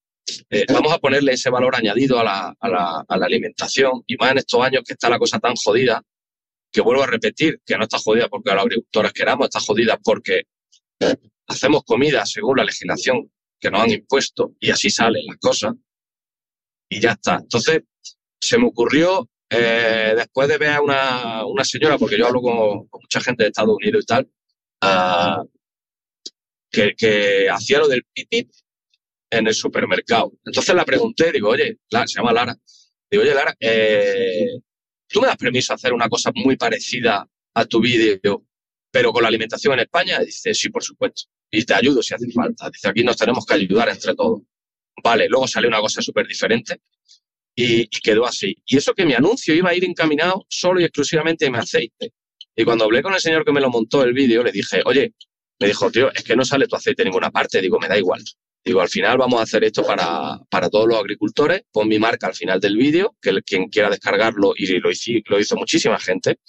[0.50, 4.82] eh, vamos a ponerle ese valor añadido a la, alimentación y más en estos años
[4.84, 6.02] que está la cosa tan jodida,
[6.72, 10.42] que vuelvo a repetir, que no está jodida porque los agricultores queramos, está jodida porque
[11.46, 15.74] hacemos comida según la legislación que nos han impuesto y así salen las cosas
[16.88, 17.36] y ya está.
[17.36, 17.82] Entonces,
[18.40, 22.88] se me ocurrió, eh, después de ver a una, una, señora, porque yo hablo con,
[23.00, 24.28] mucha gente de Estados Unidos y tal,
[26.70, 28.50] que, que, hacía lo del pipip
[29.38, 30.32] en el supermercado.
[30.44, 32.56] Entonces la pregunté, digo, oye, la, se llama Lara,
[33.10, 34.58] digo, oye, Lara, eh,
[35.08, 38.44] ¿tú me das permiso a hacer una cosa muy parecida a tu vídeo,
[38.90, 40.20] pero con la alimentación en España?
[40.20, 41.24] Dice, sí, por supuesto.
[41.50, 42.68] Y te ayudo si hace falta.
[42.70, 44.42] Dice, aquí nos tenemos que ayudar entre todos.
[45.02, 46.80] Vale, luego salió una cosa súper diferente
[47.54, 48.56] y, quedó así.
[48.66, 52.12] Y eso que mi anuncio iba a ir encaminado solo y exclusivamente mi aceite.
[52.54, 55.14] Y cuando hablé con el señor que me lo montó el vídeo, le dije, oye,
[55.58, 57.60] me dijo, tío, es que no sale tu aceite en ninguna parte.
[57.60, 58.22] Digo, me da igual.
[58.64, 61.62] Digo, al final vamos a hacer esto para, para todos los agricultores.
[61.70, 65.38] Pon mi marca al final del vídeo, que quien quiera descargarlo, y lo hizo, lo
[65.38, 66.40] hizo muchísima gente,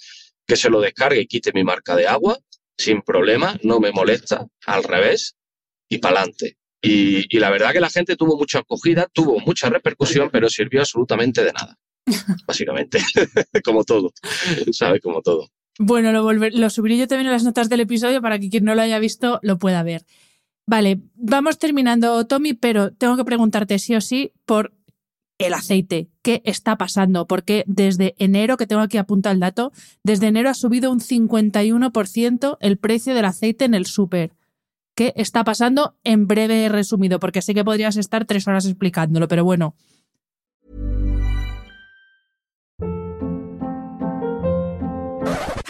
[0.46, 2.36] que se lo descargue y quite mi marca de agua,
[2.76, 5.36] sin problema, no me molesta, al revés,
[5.88, 6.58] y para adelante.
[6.82, 10.80] Y, y, la verdad que la gente tuvo mucha acogida, tuvo mucha repercusión, pero sirvió
[10.80, 11.76] absolutamente de nada.
[12.46, 13.00] Básicamente,
[13.64, 14.12] como todo,
[14.72, 15.00] ¿sabes?
[15.00, 15.48] Como todo.
[15.78, 18.74] Bueno, lo, lo subiré yo también en las notas del episodio para que quien no
[18.74, 20.04] lo haya visto lo pueda ver.
[20.66, 24.74] Vale, vamos terminando, Tommy, pero tengo que preguntarte sí o sí por
[25.38, 26.10] el aceite.
[26.20, 27.26] ¿Qué está pasando?
[27.26, 32.58] Porque desde enero, que tengo aquí apuntado el dato, desde enero ha subido un 51%
[32.60, 34.32] el precio del aceite en el súper.
[34.94, 35.96] ¿Qué está pasando?
[36.02, 39.74] En breve resumido, porque sé que podrías estar tres horas explicándolo, pero bueno.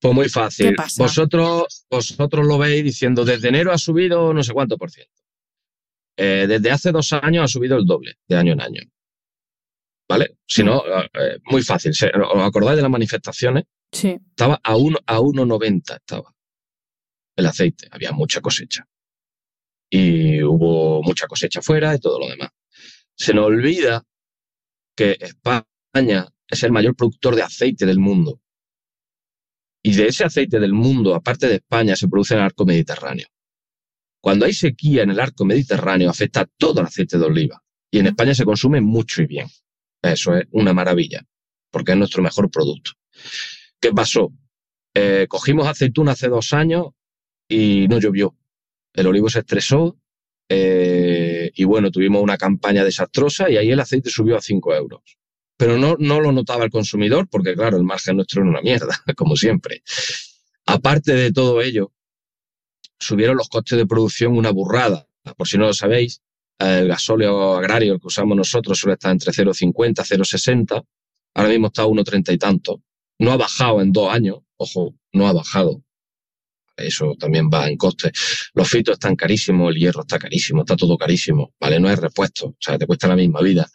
[0.00, 0.76] Pues muy fácil.
[0.98, 5.22] Vosotros, vosotros lo veis diciendo desde enero ha subido no sé cuánto por ciento.
[6.16, 8.82] Eh, desde hace dos años ha subido el doble de año en año.
[10.08, 10.38] ¿Vale?
[10.46, 11.92] Si no, eh, muy fácil.
[11.92, 13.64] ¿Os acordáis de las manifestaciones?
[13.92, 14.18] Sí.
[14.30, 16.34] Estaba a 1,90 a 1,90 estaba
[17.36, 17.88] el aceite.
[17.90, 18.86] Había mucha cosecha.
[19.90, 22.50] Y hubo mucha cosecha fuera y todo lo demás.
[23.14, 24.04] Se nos olvida
[24.96, 28.40] que España es el mayor productor de aceite del mundo.
[29.88, 33.26] Y de ese aceite del mundo, aparte de España, se produce en el arco mediterráneo.
[34.20, 37.62] Cuando hay sequía en el arco mediterráneo, afecta a todo el aceite de oliva.
[37.90, 39.48] Y en España se consume mucho y bien.
[40.02, 41.24] Eso es una maravilla,
[41.70, 42.90] porque es nuestro mejor producto.
[43.80, 44.30] ¿Qué pasó?
[44.92, 46.88] Eh, cogimos aceituna hace dos años
[47.48, 48.36] y no llovió.
[48.92, 49.96] El olivo se estresó
[50.50, 55.00] eh, y bueno, tuvimos una campaña desastrosa y ahí el aceite subió a 5 euros.
[55.58, 59.02] Pero no, no lo notaba el consumidor porque, claro, el margen nuestro era una mierda,
[59.16, 59.82] como siempre.
[60.64, 61.92] Aparte de todo ello,
[62.98, 65.06] subieron los costes de producción una burrada.
[65.36, 66.22] Por si no lo sabéis,
[66.58, 70.84] el gasóleo agrario que usamos nosotros suele estar entre 0,50 0,60.
[71.34, 72.82] Ahora mismo está a 1,30 y tanto.
[73.18, 74.38] No ha bajado en dos años.
[74.56, 75.82] Ojo, no ha bajado.
[76.76, 78.12] Eso también va en coste.
[78.54, 81.80] Los fitos están carísimos, el hierro está carísimo, está todo carísimo, ¿vale?
[81.80, 83.68] No hay repuesto, o sea, te cuesta la misma vida.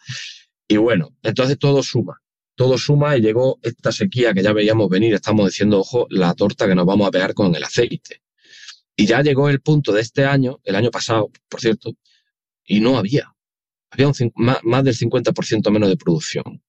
[0.68, 2.22] Y bueno, entonces todo suma,
[2.54, 6.66] todo suma y llegó esta sequía que ya veíamos venir, estamos diciendo, ojo, la torta
[6.66, 8.22] que nos vamos a pegar con el aceite.
[8.96, 11.92] Y ya llegó el punto de este año, el año pasado, por cierto,
[12.64, 13.34] y no había.
[13.90, 16.62] Había un, más, más del 50% menos de producción.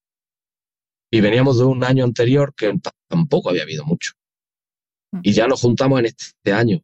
[1.11, 2.73] Y veníamos de un año anterior que
[3.07, 4.13] tampoco había habido mucho.
[5.23, 6.83] Y ya nos juntamos en este año,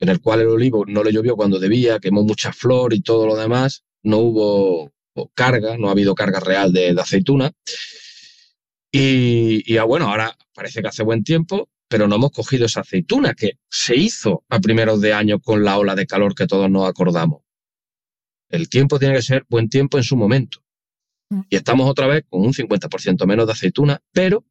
[0.00, 3.26] en el cual el olivo no le llovió cuando debía, quemó mucha flor y todo
[3.26, 4.92] lo demás, no hubo
[5.34, 7.52] carga, no ha habido carga real de, de aceituna.
[8.90, 12.80] Y, y ah, bueno, ahora parece que hace buen tiempo, pero no hemos cogido esa
[12.80, 16.70] aceituna que se hizo a primeros de año con la ola de calor que todos
[16.70, 17.42] nos acordamos.
[18.50, 20.62] El tiempo tiene que ser buen tiempo en su momento.
[21.50, 24.46] Y estamos otra vez con un 50% menos de aceituna, pero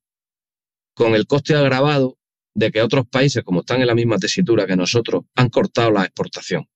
[0.93, 2.17] con el coste agravado
[2.53, 6.03] de que otros países, como están en la misma tesitura que nosotros, han cortado la
[6.03, 6.67] exportación.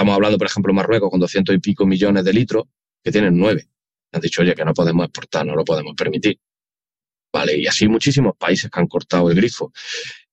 [0.00, 2.64] Estamos hablando, por ejemplo, Marruecos con 200 y pico millones de litros,
[3.04, 3.68] que tienen nueve.
[4.12, 6.40] Han dicho, oye, que no podemos exportar, no lo podemos permitir.
[7.30, 9.74] Vale, y así muchísimos países que han cortado el grifo.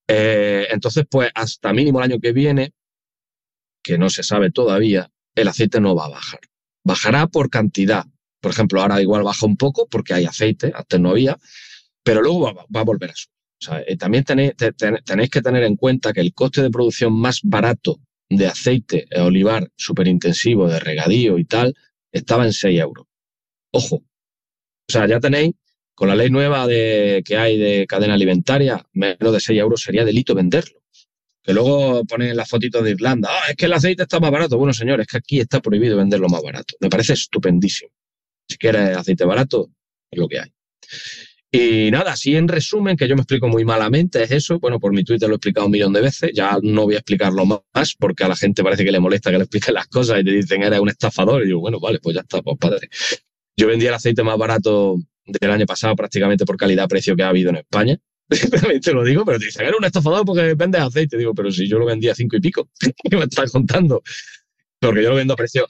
[0.07, 2.71] Eh, entonces, pues hasta mínimo el año que viene,
[3.83, 6.39] que no se sabe todavía, el aceite no va a bajar.
[6.85, 8.05] Bajará por cantidad.
[8.39, 11.37] Por ejemplo, ahora igual baja un poco porque hay aceite, antes no había,
[12.03, 13.35] pero luego va, a volver a subir.
[13.59, 17.41] O sea, eh, también tenéis, que tener en cuenta que el coste de producción más
[17.43, 17.99] barato
[18.29, 21.75] de aceite olivar superintensivo, de regadío y tal,
[22.11, 23.05] estaba en 6 euros.
[23.71, 23.97] Ojo.
[23.97, 25.53] O sea, ya tenéis,
[25.93, 30.05] con la ley nueva de, que hay de cadena alimentaria, menos de 6 euros sería
[30.05, 30.81] delito venderlo.
[31.43, 34.57] Que luego ponen las fotitos de Irlanda, ah, es que el aceite está más barato.
[34.57, 36.75] Bueno, señores, es que aquí está prohibido venderlo más barato.
[36.81, 37.91] Me parece estupendísimo.
[38.49, 39.69] Si quieres aceite barato,
[40.11, 40.51] es lo que hay.
[41.59, 44.59] Y nada, así en resumen, que yo me explico muy malamente, es eso.
[44.59, 46.97] Bueno, por mi Twitter lo he explicado un millón de veces, ya no voy a
[46.99, 50.21] explicarlo más, porque a la gente parece que le molesta que le expliquen las cosas
[50.21, 51.43] y te dicen eres un estafador.
[51.43, 52.89] Y yo, bueno, vale, pues ya está, pues padre.
[53.55, 57.49] Yo vendía el aceite más barato del año pasado prácticamente por calidad-precio que ha habido
[57.49, 57.97] en España.
[58.83, 61.17] te lo digo, pero te dicen, eres un estafador porque vendes aceite.
[61.17, 62.69] Digo, pero si yo lo vendía a cinco y pico,
[63.09, 64.03] ¿qué me estás contando?
[64.79, 65.67] Porque yo lo vendo a precio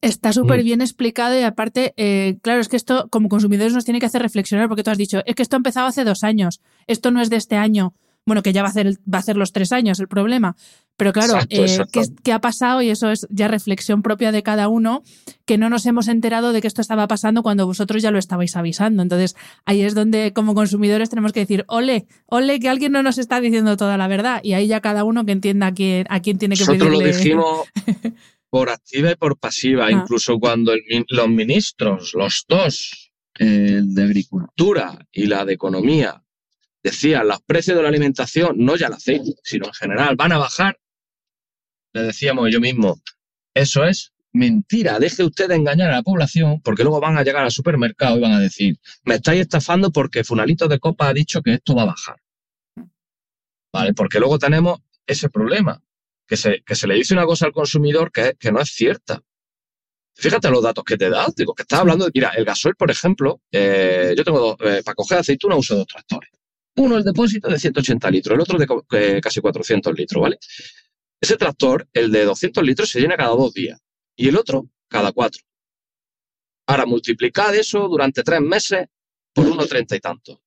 [0.00, 4.00] Está súper bien explicado y aparte, eh, claro, es que esto como consumidores nos tiene
[4.00, 6.60] que hacer reflexionar porque tú has dicho, es que esto ha empezado hace dos años,
[6.86, 7.94] esto no es de este año,
[8.26, 10.56] bueno, que ya va a hacer, va a hacer los tres años el problema,
[10.96, 11.78] pero claro, eh,
[12.22, 12.80] ¿qué, ha pasado?
[12.80, 15.02] Y eso es ya reflexión propia de cada uno,
[15.44, 18.56] que no nos hemos enterado de que esto estaba pasando cuando vosotros ya lo estabais
[18.56, 19.02] avisando.
[19.02, 23.18] Entonces, ahí es donde como consumidores tenemos que decir, ole, ole, que alguien no nos
[23.18, 24.40] está diciendo toda la verdad.
[24.42, 26.98] Y ahí ya cada uno que entienda a quién, a quién tiene que Nosotros lo
[26.98, 27.68] dijimos
[28.56, 29.92] por activa y por pasiva, ah.
[29.92, 30.72] incluso cuando
[31.10, 36.24] los ministros, los dos, el de Agricultura y la de Economía,
[36.82, 40.38] decían los precios de la alimentación, no ya el aceite, sino en general, van a
[40.38, 40.78] bajar,
[41.92, 42.98] le decíamos yo mismo,
[43.52, 47.44] eso es mentira, deje usted de engañar a la población, porque luego van a llegar
[47.44, 51.42] al supermercado y van a decir, me estáis estafando porque Funalito de Copa ha dicho
[51.42, 52.16] que esto va a bajar.
[53.70, 53.92] ¿Vale?
[53.92, 55.82] Porque luego tenemos ese problema
[56.26, 59.22] que se, que se le dice una cosa al consumidor que, que no es cierta.
[60.14, 61.26] Fíjate los datos que te da.
[61.36, 64.94] Digo, que estás hablando de, mira, el gasoil, por ejemplo, eh, yo tengo, eh, para
[64.94, 66.30] coger aceituna uso dos tractores.
[66.76, 70.38] Uno el depósito de 180 litros, el otro de casi 400 litros, ¿vale?
[71.20, 73.78] Ese tractor, el de 200 litros, se llena cada dos días
[74.14, 75.42] y el otro cada cuatro.
[76.66, 78.86] Ahora, multiplicad eso durante tres meses
[79.32, 80.38] por unos treinta y tantos.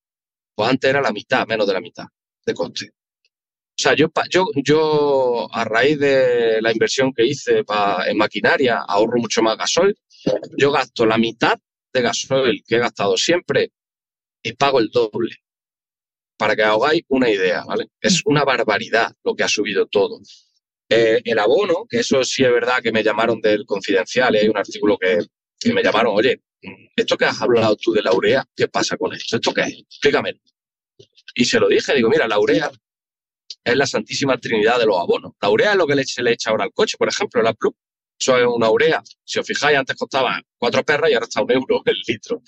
[0.55, 2.05] Pues antes era la mitad, menos de la mitad
[2.45, 2.91] de coste.
[3.79, 7.63] O sea, yo, a raíz de la inversión que hice
[8.07, 9.97] en maquinaria ahorro mucho más gasoil.
[10.57, 11.57] Yo gasto la mitad
[11.93, 13.71] de gasoil que he gastado siempre
[14.43, 15.33] y pago el doble.
[16.37, 17.87] Para que hagáis una idea, ¿vale?
[18.01, 20.19] Es una barbaridad lo que ha subido todo.
[20.89, 24.49] Eh, el abono, que eso sí es verdad que me llamaron del confidencial, y hay
[24.49, 25.19] un artículo que,
[25.71, 26.41] me llamaron, oye,
[26.97, 29.37] esto que has hablado tú de la urea, ¿qué pasa con esto?
[29.37, 29.79] ¿Esto qué es?
[29.79, 30.41] Explícame.
[31.33, 32.69] Y se lo dije, digo, mira, la urea
[33.63, 35.33] es la santísima trinidad de los abonos.
[35.41, 37.73] La urea es lo que se le echa ahora al coche, por ejemplo, la Plus.
[38.19, 39.01] Eso es una urea.
[39.23, 42.41] Si os fijáis, antes costaba cuatro perras y ahora está un euro el litro.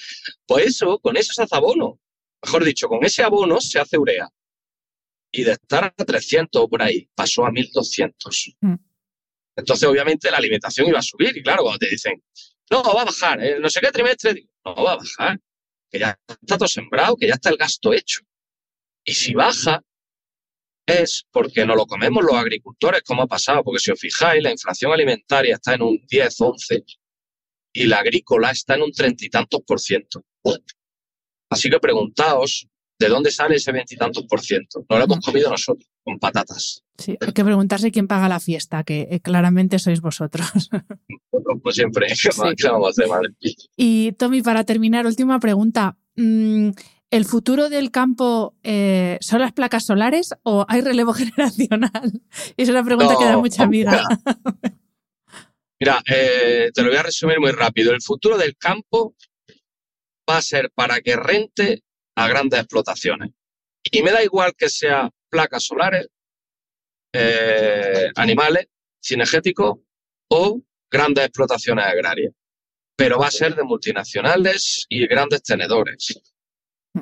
[0.45, 1.99] Pues eso, con eso se hace abono.
[2.43, 4.27] Mejor dicho, con ese abono se hace urea.
[5.31, 8.55] Y de estar a 300 por ahí, pasó a 1200.
[8.59, 8.73] Mm.
[9.55, 11.37] Entonces, obviamente, la alimentación iba a subir.
[11.37, 12.21] Y claro, cuando te dicen,
[12.69, 13.57] no, va a bajar, ¿eh?
[13.59, 15.39] no sé qué trimestre, no va a bajar.
[15.89, 18.21] Que ya está todo sembrado, que ya está el gasto hecho.
[19.05, 19.81] Y si baja,
[20.91, 24.51] es porque no lo comemos los agricultores, como ha pasado, porque si os fijáis, la
[24.51, 26.83] inflación alimentaria está en un 10, 11
[27.73, 30.23] y la agrícola está en un treinta y tantos por ciento.
[31.49, 32.67] Así que preguntaos,
[32.99, 34.85] ¿de dónde sale ese veintitantos por ciento?
[34.89, 36.83] No lo hemos comido nosotros, con patatas.
[36.97, 40.69] Sí, hay que preguntarse quién paga la fiesta, que eh, claramente sois vosotros.
[41.29, 42.07] Como siempre,
[43.75, 45.97] Y Tommy, para terminar, última pregunta.
[47.11, 52.21] ¿El futuro del campo eh, son las placas solares o hay relevo generacional?
[52.55, 54.01] Es una pregunta que da mucha amiga.
[55.77, 57.91] Mira, eh, te lo voy a resumir muy rápido.
[57.91, 59.13] El futuro del campo
[60.29, 61.83] va a ser para que rente
[62.15, 63.31] a grandes explotaciones.
[63.91, 66.07] Y me da igual que sea placas solares,
[67.13, 68.67] eh, animales,
[69.03, 69.79] cinegéticos
[70.29, 72.33] o grandes explotaciones agrarias.
[72.95, 76.21] Pero va a ser de multinacionales y grandes tenedores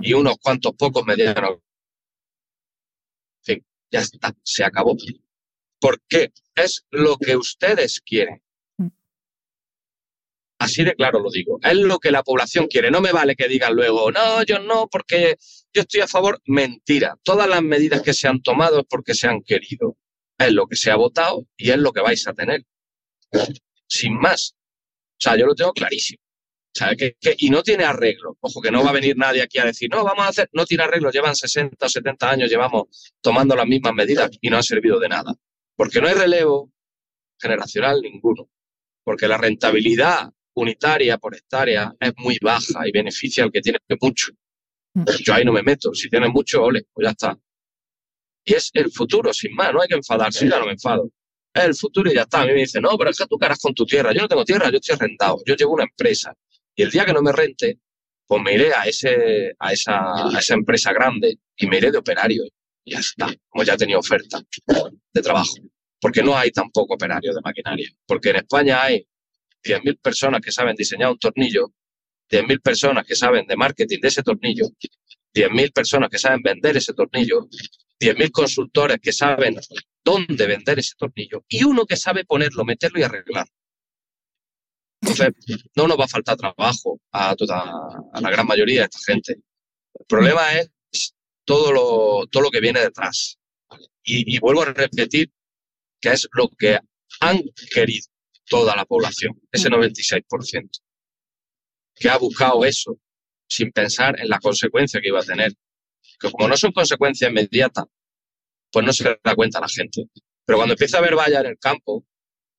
[0.01, 1.57] y unos cuantos pocos medianos.
[3.45, 4.95] En fin, ya está, se acabó.
[5.79, 6.31] ¿Por qué?
[6.55, 8.41] Es lo que ustedes quieren.
[10.59, 11.57] Así de claro lo digo.
[11.63, 12.91] Es lo que la población quiere.
[12.91, 15.37] No me vale que digan luego, no, yo no, porque
[15.73, 16.41] yo estoy a favor.
[16.45, 17.17] Mentira.
[17.23, 19.97] Todas las medidas que se han tomado es porque se han querido.
[20.37, 22.65] Es lo que se ha votado y es lo que vais a tener.
[23.87, 24.53] Sin más.
[24.53, 26.21] O sea, yo lo tengo clarísimo.
[26.75, 28.37] O sea, que, que- y no tiene arreglo.
[28.41, 30.65] Ojo, que no va a venir nadie aquí a decir, no, vamos a hacer, no
[30.65, 34.63] tiene arreglo, llevan 60 o 70 años, llevamos tomando las mismas medidas y no ha
[34.63, 35.33] servido de nada.
[35.75, 36.71] Porque no hay relevo
[37.41, 38.49] generacional ninguno.
[39.03, 44.31] Porque la rentabilidad unitaria por hectárea es muy baja y beneficia al que tiene mucho.
[44.93, 45.03] Mm.
[45.23, 45.93] Yo ahí no me meto.
[45.93, 47.39] Si tienes mucho, ole, pues ya está.
[48.45, 51.09] Y es el futuro, sin más, no hay que enfadarse, yo ya no me enfado.
[51.53, 52.41] Es el futuro y ya está.
[52.41, 54.13] A mí me dicen, no, pero es que tú caras con tu tierra.
[54.13, 55.37] Yo no tengo tierra, yo estoy arrendado.
[55.45, 56.33] Yo llevo una empresa.
[56.79, 57.77] Y el día que no me rente,
[58.25, 59.99] pues me iré a, ese, a, esa,
[60.33, 62.45] a esa empresa grande y me iré de operario.
[62.85, 64.41] Y ya está, como ya tenía oferta
[65.13, 65.55] de trabajo.
[65.99, 67.89] Porque no hay tampoco operarios de maquinaria.
[68.05, 69.05] Porque en España hay
[69.61, 71.73] 100.000 personas que saben diseñar un tornillo,
[72.31, 74.67] 10.000 personas que saben de marketing de ese tornillo,
[75.35, 77.49] 10.000 personas que saben vender ese tornillo,
[77.99, 79.57] 10.000 consultores que saben
[80.01, 83.51] dónde vender ese tornillo y uno que sabe ponerlo, meterlo y arreglarlo.
[85.01, 85.33] Entonces,
[85.75, 87.61] no nos va a faltar trabajo a, toda,
[88.13, 89.33] a la gran mayoría de esta gente.
[89.93, 93.37] El problema es todo lo, todo lo que viene detrás.
[94.03, 95.31] Y, y vuelvo a repetir
[96.01, 96.79] que es lo que
[97.21, 97.41] han
[97.73, 98.07] querido
[98.49, 100.69] toda la población, ese 96%,
[101.95, 102.99] que ha buscado eso
[103.47, 105.53] sin pensar en la consecuencia que iba a tener.
[106.19, 107.85] Que como no son consecuencias inmediatas,
[108.71, 110.03] pues no se da cuenta la gente.
[110.45, 112.05] Pero cuando empieza a haber vallas en el campo,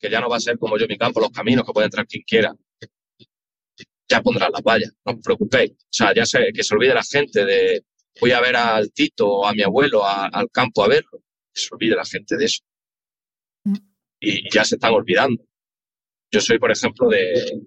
[0.01, 2.07] que ya no va a ser como yo mi campo, los caminos que puede entrar
[2.07, 2.55] quien quiera,
[4.09, 5.71] ya pondrán las vallas, no os preocupéis.
[5.73, 7.85] O sea, ya sé, que se olvide la gente de
[8.21, 11.23] voy a ver al Tito o a mi abuelo a- al campo a verlo.
[11.53, 12.63] Que se olvide la gente de eso.
[13.65, 13.75] Mm.
[14.21, 15.45] Y, y ya se están olvidando.
[16.33, 17.61] Yo soy, por ejemplo, de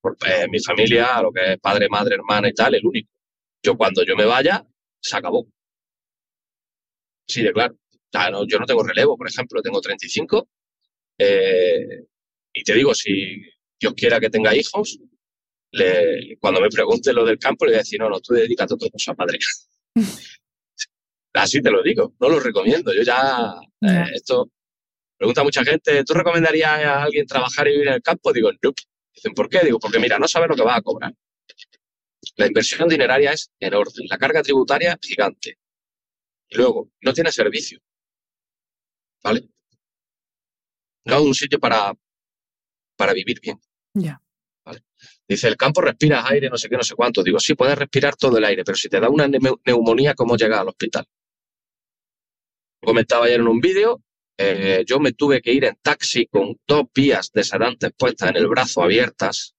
[0.00, 3.10] por, eh, mi familia, lo que es padre, madre, hermana y tal, el único.
[3.62, 4.66] Yo cuando yo me vaya,
[5.00, 5.46] se acabó.
[7.28, 7.74] Sí, de claro.
[7.74, 10.48] O sea, no- yo no tengo relevo, por ejemplo, tengo 35.
[11.22, 12.04] Eh,
[12.52, 13.42] y te digo, si
[13.78, 14.98] Dios quiera que tenga hijos,
[15.72, 18.72] le- cuando me pregunte lo del campo, le voy a decir, no, no, tú dedícate
[18.72, 19.38] a otra cosa, padre.
[21.34, 22.92] Así te lo digo, no lo recomiendo.
[22.92, 24.50] Yo ya, eh, esto,
[25.16, 28.32] pregunta mucha gente, ¿tú recomendarías a alguien trabajar y vivir en el campo?
[28.32, 28.72] Digo, no.
[29.14, 29.60] Dicen, ¿por qué?
[29.64, 31.12] Digo, porque mira, no sabes lo que vas a cobrar.
[32.36, 35.58] La inversión dineraria es enorme, la carga tributaria gigante.
[36.48, 37.78] Y luego, no tiene servicio.
[39.22, 39.48] ¿Vale?
[41.18, 41.92] Es un sitio para,
[42.96, 43.58] para vivir bien.
[43.94, 44.20] Ya.
[45.28, 47.22] Dice, el campo respiras aire, no sé qué, no sé cuánto.
[47.22, 50.36] Digo, sí, puedes respirar todo el aire, pero si te da una neu- neumonía, ¿cómo
[50.36, 51.04] llegas al hospital?
[52.82, 54.02] Comentaba ayer en un vídeo,
[54.38, 58.36] eh, yo me tuve que ir en taxi con dos vías de sedantes puestas en
[58.36, 59.54] el brazo abiertas,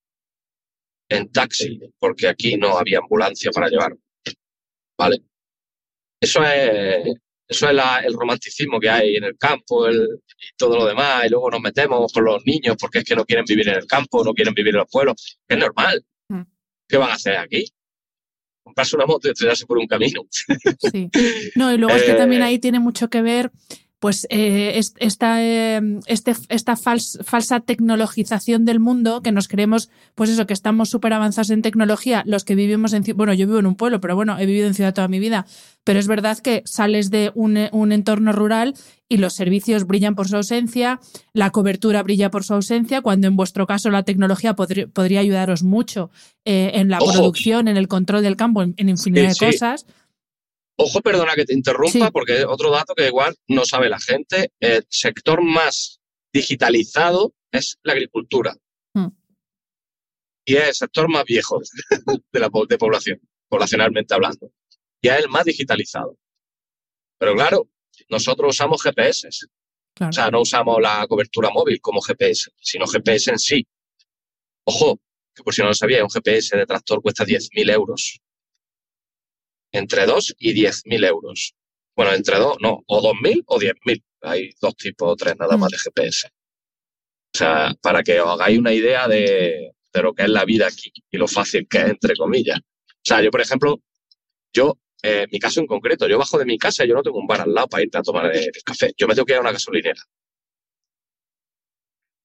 [1.10, 3.96] en taxi, porque aquí no había ambulancia para llevar.
[4.98, 5.22] ¿Vale?
[6.20, 7.16] Eso es,
[7.52, 10.08] eso es la- el romanticismo que hay en el campo el-
[10.40, 13.26] y todo lo demás, y luego nos metemos con los niños porque es que no
[13.26, 15.38] quieren vivir en el campo, no quieren vivir en los pueblos.
[15.48, 16.04] Es normal.
[16.30, 16.42] Mm.
[16.88, 17.66] ¿Qué van a hacer aquí?
[18.64, 20.22] Comprarse una moto y estrellarse por un camino.
[20.92, 21.10] Sí.
[21.56, 23.52] No, y luego es que Eh, también ahí tiene mucho que ver,
[24.02, 29.92] pues, eh, es- esta, eh, este, esta fals- falsa tecnologización del mundo, que nos creemos,
[30.16, 33.60] pues eso, que estamos súper avanzados en tecnología, los que vivimos en, bueno, yo vivo
[33.60, 35.46] en un pueblo, pero bueno, he vivido en ciudad toda mi vida,
[35.84, 38.74] pero es verdad que sales de un, eh, un entorno rural
[39.08, 41.00] y los servicios brillan por su ausencia,
[41.34, 45.62] la cobertura brilla por su ausencia, cuando en vuestro caso la tecnología podri- podría ayudaros
[45.62, 46.10] mucho
[46.44, 47.12] eh, en la Ojo.
[47.12, 49.46] producción, en el control del campo, en, en infinidad Sí, de sí.
[49.60, 49.86] cosas.
[50.84, 52.12] Ojo, perdona que te interrumpa, Sí.
[52.12, 56.00] porque otro dato que igual no sabe la gente, el sector más
[56.34, 58.56] digitalizado es la agricultura.
[58.94, 59.08] Mm.
[60.46, 61.60] Y es el sector más viejo
[62.32, 64.52] de la de población, poblacionalmente hablando.
[65.02, 66.18] Y es el más digitalizado.
[67.20, 67.70] Pero claro,
[68.10, 69.30] nosotros usamos GPS.
[69.94, 70.10] Claro.
[70.10, 73.68] O sea, no usamos la cobertura móvil como GPS, sino GPS en sí.
[74.66, 75.00] Ojo,
[75.36, 78.20] que por si no lo sabía, un GPS de tractor cuesta 10.000 euros.
[79.74, 81.54] Entre 2 y 10.000 euros.
[81.96, 84.04] Bueno, entre 2, no, o 2.000 o 10.000.
[84.22, 86.28] Hay dos tipos o tres nada más de GPS.
[87.34, 90.68] O sea, para que os hagáis una idea de, de lo que es la vida
[90.68, 92.60] aquí y lo fácil que es, entre comillas.
[92.60, 93.82] O sea, yo, por ejemplo,
[94.54, 97.20] yo, eh, mi caso en concreto, yo bajo de mi casa y yo no tengo
[97.20, 98.94] un bar al lado para irte a tomar el, café.
[98.98, 100.02] Yo me tengo que ir a una gasolinera.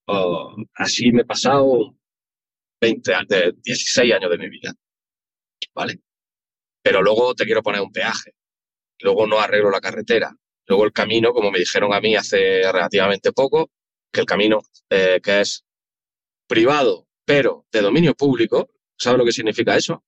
[0.07, 1.95] Oh, así me he pasado
[2.81, 4.73] 20, a- de 16 años de mi vida.
[5.73, 6.01] ¿Vale?
[6.87, 8.31] Pero luego te quiero poner un peaje.
[9.01, 10.33] Luego no arreglo la carretera.
[10.67, 13.69] Luego el camino, como me dijeron a mí hace relativamente poco,
[14.09, 15.65] que el camino eh, que es
[16.47, 20.01] privado, pero de dominio público, ¿sabes lo que significa eso?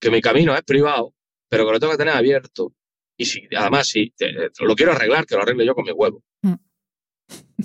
[0.00, 1.14] Que mi camino es privado,
[1.48, 2.74] pero que lo tengo que tener abierto.
[3.16, 6.24] Y si, además, si te- lo quiero arreglar, que lo arregle yo con mi huevo.
[6.42, 6.54] Mm.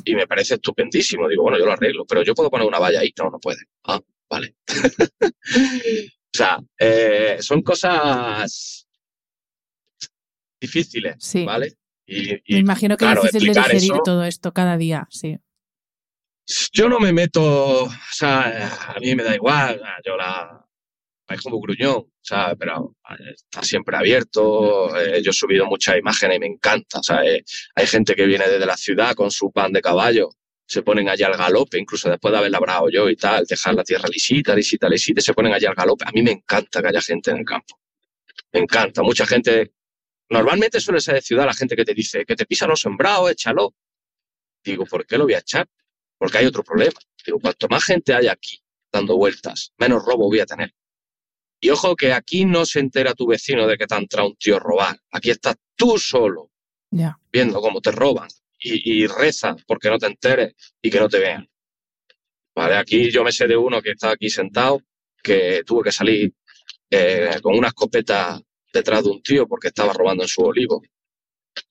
[0.04, 1.28] Y me parece estupendísimo.
[1.28, 3.12] Digo, bueno, yo lo arreglo, pero yo puedo poner una valla ahí.
[3.18, 3.62] No, no puede.
[3.86, 4.56] Ah, vale.
[6.36, 8.86] o sea, eh, son cosas
[10.60, 11.46] difíciles, Sí.
[11.46, 11.74] ¿vale?
[12.06, 15.08] Y, y, Me imagino que claro, es difícil de digerir eso- todo esto cada día,
[15.10, 15.38] sí.
[16.74, 20.62] Yo no me meto, o sea, a mí me da igual, yo la...
[21.28, 22.96] Es como gruñón, o sea, pero
[23.34, 24.96] está siempre abierto.
[24.96, 27.00] eh, yo he subido muchas imágenes y me encanta.
[27.00, 30.30] O sea, eh, hay gente que viene desde la ciudad con su pan de caballo,
[30.68, 33.84] se ponen allá al galope, incluso después de haber labrado yo y tal, dejar la
[33.84, 36.06] tierra lisita, lisita, lisita, se ponen allá al galope.
[36.08, 37.80] A mí me encanta que haya gente en el campo.
[38.52, 39.04] Me encanta.
[39.04, 39.74] Mucha gente,
[40.30, 43.32] normalmente suele ser de ciudad la gente que te dice que te pisa los sembrados,
[43.32, 43.76] échalo.
[44.64, 45.68] Digo, ¿por qué lo voy a echar?
[46.18, 47.00] Porque hay otro problema.
[47.24, 48.60] Digo, cuanto más gente haya aquí
[48.92, 50.74] dando vueltas, menos robo voy a tener.
[51.60, 54.36] Y ojo que aquí no se entera tu vecino de que te ha entrado un
[54.36, 55.00] tío a robar.
[55.12, 56.52] Aquí estás tú solo
[57.32, 58.30] viendo cómo te roban
[58.66, 61.48] y, y reza porque no te enteres y que no te vean.
[62.56, 64.82] Vale, aquí yo me sé de uno que está aquí sentado
[65.22, 66.34] que tuvo que salir
[66.90, 68.40] eh, con una escopeta
[68.72, 70.82] detrás de un tío porque estaba robando en su olivo.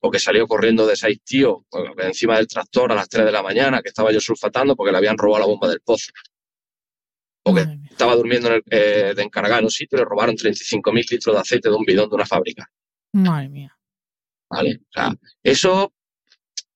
[0.01, 1.57] O que salió corriendo de seis tíos
[1.97, 4.97] encima del tractor a las 3 de la mañana que estaba yo sulfatando porque le
[4.97, 6.11] habían robado la bomba del pozo.
[7.43, 10.35] O que estaba durmiendo en el, eh, de encargado en un sitio y le robaron
[10.35, 12.67] 35.000 litros de aceite de un bidón de una fábrica.
[13.13, 13.75] Madre mía.
[14.49, 14.79] ¿vale?
[14.81, 15.93] O sea, eso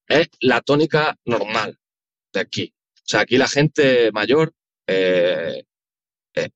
[0.10, 1.80] es la tónica normal
[2.34, 2.74] de aquí.
[2.98, 4.54] O sea, aquí la gente mayor,
[4.88, 5.64] eh,
[6.36, 6.50] eh,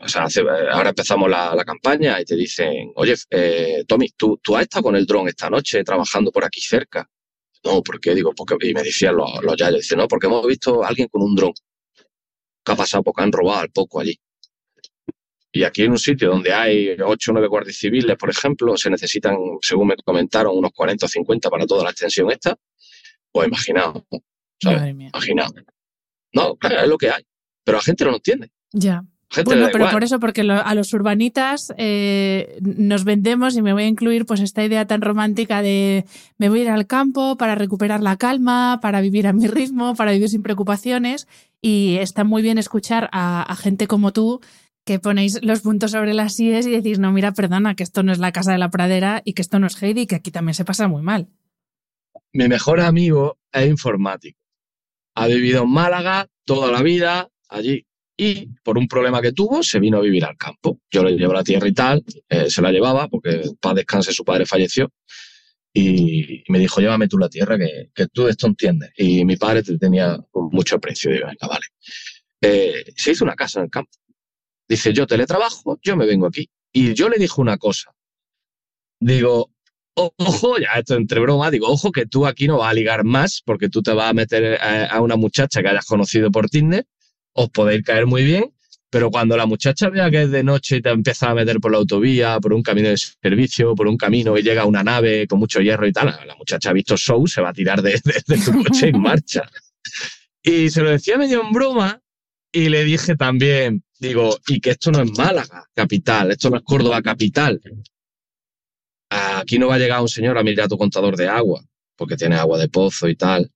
[0.00, 0.42] o sea, hace-
[0.72, 4.84] ahora empezamos la, la campaña y te dicen, oye, eh, Tommy, ¿tú, tú has estado
[4.84, 7.08] con el dron esta noche trabajando por aquí cerca.
[7.64, 8.14] No, ¿por qué?
[8.14, 11.08] Digo, porque, y me decían los, los yayos, dicen, no, porque hemos visto a alguien
[11.08, 11.52] con un dron.
[12.64, 13.02] ¿Qué ha pasado?
[13.02, 14.16] Porque han robado al poco allí.
[15.52, 18.90] Y aquí en un sitio donde hay 8 o 9 guardias civiles, por ejemplo, se
[18.90, 22.54] necesitan, según me comentaron, unos 40 o 50 para toda la extensión esta.
[23.36, 24.02] Pues imaginaos,
[24.62, 24.78] ¿sabes?
[24.80, 25.10] Madre mía.
[25.12, 25.52] Imaginaos.
[26.32, 27.22] No, claro, es lo que hay.
[27.64, 28.50] Pero la gente no lo entiende.
[28.72, 29.04] Ya.
[29.28, 29.92] Gente Bueno, pero igual.
[29.92, 34.24] por eso, porque lo- a los urbanitas eh, nos vendemos y me voy a incluir
[34.24, 36.04] pues esta idea tan romántica de
[36.38, 39.96] me voy a ir al campo para recuperar la calma, para vivir a mi ritmo,
[39.96, 41.26] para vivir sin preocupaciones
[41.60, 44.40] y está muy bien escuchar a, a gente como tú
[44.84, 48.12] que ponéis los puntos sobre las IES y decís, no, mira, perdona, que esto no
[48.12, 50.30] es la casa de la pradera y que esto no es Heidi y que aquí
[50.30, 51.26] también se pasa muy mal.
[52.32, 54.38] Mi mejor amigo es informático.
[55.14, 57.86] Ha vivido en Málaga toda la vida allí.
[58.18, 60.80] Y por un problema que tuvo, se vino a vivir al campo.
[60.90, 64.24] Yo le llevo la tierra y tal, eh, se la llevaba porque para descanse su
[64.24, 64.90] padre falleció.
[65.74, 68.90] Y, me dijo, llévame tú la tierra, que, que tú esto entiendes.
[68.96, 71.10] Y mi padre te tenía mucho aprecio.
[71.10, 71.66] Digo, venga, vale.
[72.40, 73.90] Eh, se hizo una casa en el campo.
[74.66, 76.48] Dice, yo teletrabajo, yo me vengo aquí.
[76.72, 77.94] Y yo le dije una cosa.
[79.00, 79.50] Digo,
[79.96, 83.42] ojo, ya esto entre broma, digo, ojo que tú aquí no vas a ligar más
[83.44, 86.86] porque tú te vas a meter a, a una muchacha que hayas conocido por Tinder,
[87.32, 88.52] os podéis caer muy bien,
[88.90, 91.72] pero cuando la muchacha vea que es de noche y te empieza a meter por
[91.72, 95.38] la autovía, por un camino de servicio, por un camino y llega una nave con
[95.38, 97.92] mucho hierro y tal, la, la muchacha ha visto show, se va a tirar de,
[98.04, 99.42] de- de tu coche en marcha.
[100.42, 102.00] Y se lo decía medio en broma
[102.52, 106.62] y le dije también, digo, y que esto no es Málaga capital, esto no es
[106.62, 107.60] Córdoba capital.
[109.10, 111.62] Aquí no va a llegar un señor a mirar tu contador de agua,
[111.96, 113.50] porque tiene agua de pozo y tal.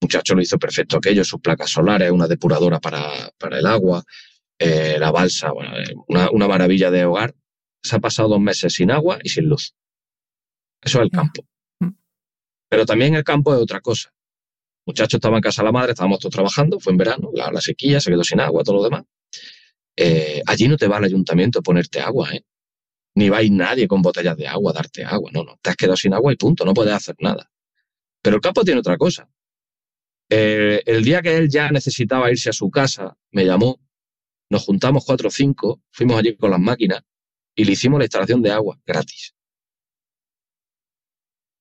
[0.00, 4.02] Muchacho lo hizo perfecto aquello, sus placas solares, una depuradora para, para el agua,
[4.58, 7.34] eh, la balsa, bueno, eh, una, una maravilla de hogar.
[7.82, 9.74] Se ha pasado dos meses sin agua y sin luz.
[10.80, 11.44] Eso es el campo.
[11.80, 11.90] Mm.
[12.68, 14.12] Pero también el campo es otra cosa.
[14.86, 17.60] Muchacho estaba en casa de la madre, estábamos todos trabajando, fue en verano, la, la
[17.60, 19.04] sequía, se quedó sin agua, todo lo demás.
[19.96, 22.44] Eh, allí no te va al ayuntamiento a ponerte agua, ¿eh?
[23.14, 25.58] Ni va a ir nadie con botellas de agua a darte agua, no, no.
[25.60, 27.50] Te has quedado sin agua y punto, no puedes hacer nada.
[28.22, 29.28] Pero el campo tiene otra cosa.
[30.30, 33.80] Eh, el día que él ya necesitaba irse a su casa, me llamó,
[34.50, 37.02] nos juntamos cuatro o cinco, fuimos allí con las máquinas
[37.54, 39.34] y le hicimos la instalación de agua gratis.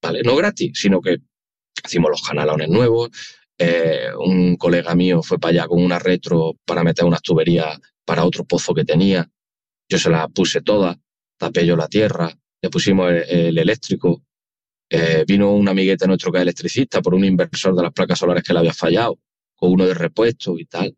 [0.02, 0.22] ¿Vale?
[0.24, 1.18] No gratis, sino que
[1.86, 3.10] hicimos los canalones nuevos.
[3.58, 8.26] eh, un colega mío fue para allá con una retro para meter unas tuberías para
[8.26, 9.30] otro pozo que tenía.
[9.88, 10.97] Yo se las puse todas,
[11.42, 12.32] tapé yo la tierra,
[12.62, 14.22] le pusimos el, el eléctrico.
[14.88, 18.44] Eh, vino un amiguete nuestro que es electricista por un inversor de las placas solares
[18.44, 19.18] que le había fallado,
[19.56, 20.96] con uno de repuesto y tal.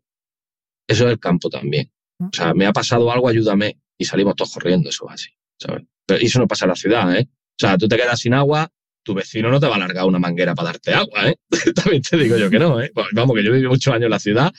[0.86, 1.90] Eso es el campo también.
[2.20, 3.78] O sea, me ha pasado algo, ayúdame.
[3.96, 5.30] Y salimos todos corriendo, eso es así.
[5.56, 5.84] ¿sabes?
[6.04, 7.26] Pero eso no pasa en la ciudad, ¿eh?
[7.26, 8.68] O sea, tú te quedas sin agua,
[9.02, 11.36] tu vecino no te va a largar una manguera para darte agua, ¿eh?
[11.74, 12.90] También te digo yo que no, ¿eh?
[12.92, 14.52] Pues, Vamos, que yo viví muchos años en la ciudad.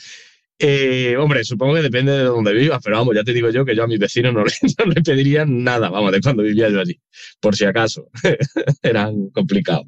[0.58, 3.76] Eh, hombre, supongo que depende de donde vivas, pero vamos, ya te digo yo que
[3.76, 6.80] yo a mis vecinos no le, no le pediría nada, vamos, de cuando vivía yo
[6.80, 7.00] allí,
[7.40, 8.10] por si acaso.
[8.82, 9.88] Eran complicados.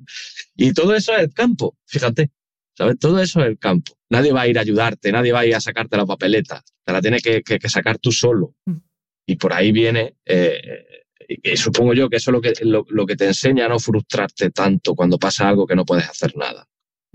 [0.56, 2.32] Y todo eso es el campo, fíjate.
[2.78, 3.00] ¿sabes?
[3.00, 3.94] Todo eso es el campo.
[4.10, 6.94] Nadie va a ir a ayudarte, nadie va a ir a sacarte la papeleta, te
[6.94, 8.54] la tienes que, sacar tú solo.
[8.66, 8.78] Mm.
[9.26, 10.86] Y por ahí viene, eh,
[11.28, 12.54] y supongo yo que eso es lo que,
[12.88, 16.38] lo, que te enseña a no frustrarte tanto cuando pasa algo que no puedes hacer
[16.38, 16.68] nada.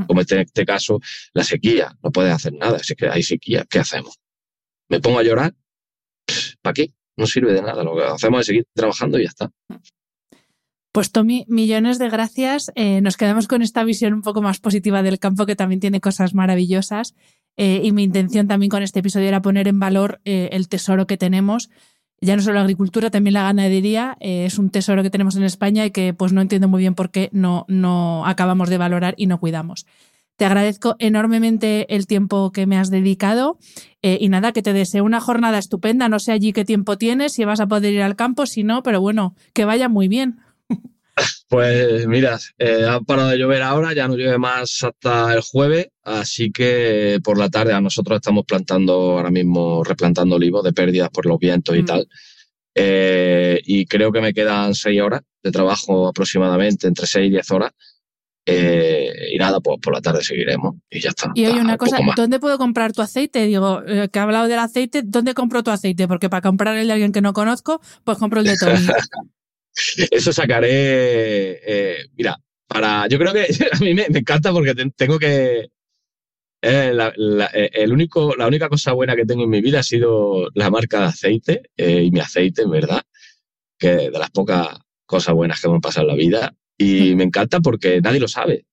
[0.07, 1.01] Como en este caso,
[1.32, 4.18] la sequía, no puedes hacer nada, así que hay sequía, ¿qué hacemos?
[4.88, 5.55] ¿Me pongo a llorar?
[6.61, 6.93] ¿Para qué?
[7.16, 9.51] No sirve de nada, lo que hacemos es seguir trabajando y ya está.
[10.93, 12.70] Pues Tommy, millones de gracias.
[12.74, 16.01] Eh, nos quedamos con esta visión un poco más positiva del campo que también tiene
[16.01, 17.14] cosas maravillosas.
[17.57, 21.07] Eh, y mi intención también con este episodio era poner en valor eh, el tesoro
[21.07, 21.70] que tenemos.
[22.23, 24.16] Ya no solo la agricultura, también la ganadería.
[24.20, 27.11] es un tesoro que tenemos en España y que pues no entiendo muy bien por
[27.11, 29.87] qué no, no acabamos de valorar y no cuidamos.
[30.37, 33.59] Te agradezco enormemente el tiempo que me has dedicado
[34.01, 36.09] y nada, que te deseo una jornada estupenda.
[36.09, 38.85] No sé allí qué tiempo tienes, si vas a poder ir al campo, si no,
[38.85, 40.39] pero bueno, que vaya muy bien.
[41.49, 45.89] Pues mira, eh, ha parado de llover ahora, ya no llueve más hasta el jueves,
[46.03, 51.11] así que por la tarde a nosotros estamos plantando ahora mismo, replantando olivos de pérdidas
[51.11, 51.85] por los vientos y mm.
[51.85, 52.09] tal.
[52.75, 57.51] Eh, y creo que me quedan seis horas de trabajo aproximadamente, entre seis y diez
[57.51, 57.73] horas.
[58.47, 61.33] Eh, y nada, pues por la tarde seguiremos y ya está.
[61.35, 63.45] Y oye, una cosa, ¿dónde puedo comprar tu aceite?
[63.45, 66.09] Digo, que ha hablado del aceite, ¿dónde compro tu aceite?
[66.09, 68.87] Porque para comprar el de alguien que no conozco, pues compro el de Tony.
[70.11, 75.70] Eso sacaré, eh, mira, para, yo creo que a mí me, encanta porque tengo que,
[76.62, 77.12] eh, la,
[77.55, 80.70] eh, el único, la única cosa buena que tengo en mi vida ha sido la
[80.70, 83.03] marca de aceite y mi aceite, en verdad,
[83.79, 86.55] que de las pocas cosas buenas que me han pasado en la vida.
[86.79, 87.16] Y mm.
[87.16, 88.64] me encanta porque nadie lo sabe.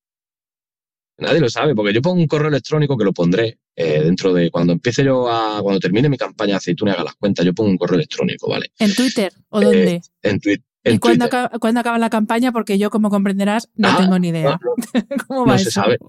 [1.18, 4.74] Nadie lo sabe, porque yo pongo un correo electrónico que lo pondré dentro de cuando
[4.74, 7.70] empiece yo a, cuando termine mi campaña de aceituna y haga las cuentas, yo pongo
[7.70, 8.70] un correo electrónico, ¿vale?
[8.78, 10.02] ¿En Twitter o dónde?
[10.22, 10.40] en,
[10.84, 12.52] ¿Y cuándo acaba, la campaña?
[12.52, 14.58] Porque yo, como comprenderás, no ah, tengo ni idea.
[15.26, 15.98] ¿Cómo va no se sabe.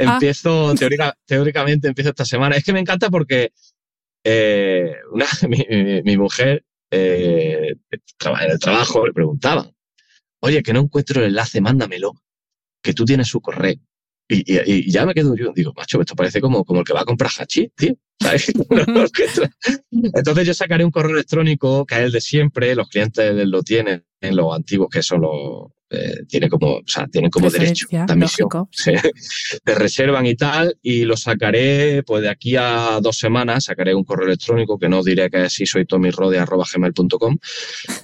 [0.00, 0.14] Ah.
[0.14, 0.74] empiezo,
[1.26, 2.56] teóricamente, empiezo esta semana.
[2.56, 3.52] Es que me encanta porque
[4.24, 4.96] eh,
[6.04, 9.72] mi, mujer eh, en el trabajo le preguntaban,
[10.40, 12.12] oye, que no encuentro el enlace, mándamelo,
[12.82, 13.76] que tú tienes su correo.
[14.28, 17.04] Y, ya me quedo yo, digo, macho, esto parece como, como el que va a
[17.04, 17.94] comprar hachís, tío.
[19.90, 24.04] Entonces yo sacaré un correo electrónico que es el de siempre, los clientes lo tienen,
[24.20, 27.98] en los antiguos que son los, eh, tiene como, o sea, tienen como derecho de
[27.98, 28.48] admisión.
[29.64, 34.04] Te reservan y tal, y lo sacaré, pues de aquí a dos semanas, sacaré un
[34.04, 37.38] correo electrónico que no diré que es si soy tommyrode.gmail.com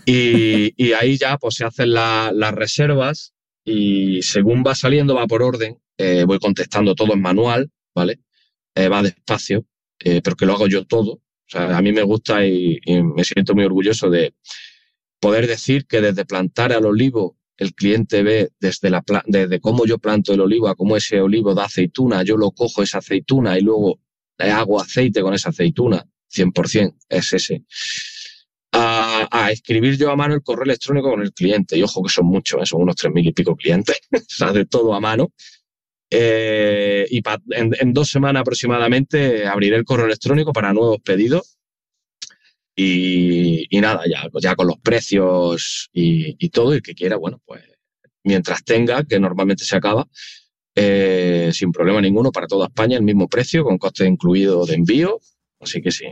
[0.04, 3.32] y, y ahí ya pues se hacen las reservas
[3.64, 8.20] y según va saliendo va por orden eh, voy contestando todo en manual, ¿vale?
[8.74, 9.66] Eh, va despacio,
[9.98, 11.12] eh, pero que lo hago yo todo.
[11.12, 14.34] O sea, a mí me gusta y, me siento muy orgulloso de
[15.20, 19.98] poder decir que desde plantar al olivo el cliente ve desde, la, desde cómo yo
[19.98, 23.60] planto el olivo a cómo ese olivo da aceituna, yo lo cojo esa aceituna y
[23.60, 24.00] luego
[24.38, 26.02] hago aceite con esa aceituna,
[26.34, 27.64] 100% es ese.
[28.72, 31.76] A, escribir yo a mano el correo electrónico con el cliente.
[31.76, 34.94] Y ojo que son muchos, son unos tres mil y pico clientes, o sea, todo
[34.94, 35.32] a mano.
[36.12, 41.56] Eh, y en, dos semanas aproximadamente abriré el correo electrónico para nuevos pedidos.
[42.74, 47.62] Y, nada, ya, ya con los precios y, todo, el que quiera, bueno, pues
[48.24, 50.08] mientras tenga, que normalmente se acaba,
[50.74, 55.20] eh, sin problema ninguno para toda España, el mismo precio, con coste incluido de envío.
[55.60, 56.06] Así que sí,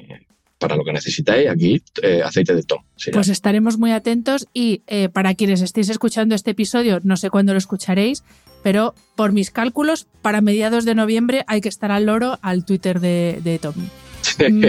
[0.59, 2.83] para lo que necesitáis, aquí eh, aceite de tom.
[3.13, 4.83] Pues estaremos muy atentos y
[5.15, 8.25] para quienes estéis escuchando este episodio, no sé cuándo lo escucharéis,
[8.69, 13.01] pero por mis cálculos, para mediados de noviembre hay que estar al loro al Twitter
[13.01, 13.89] de, Tommy.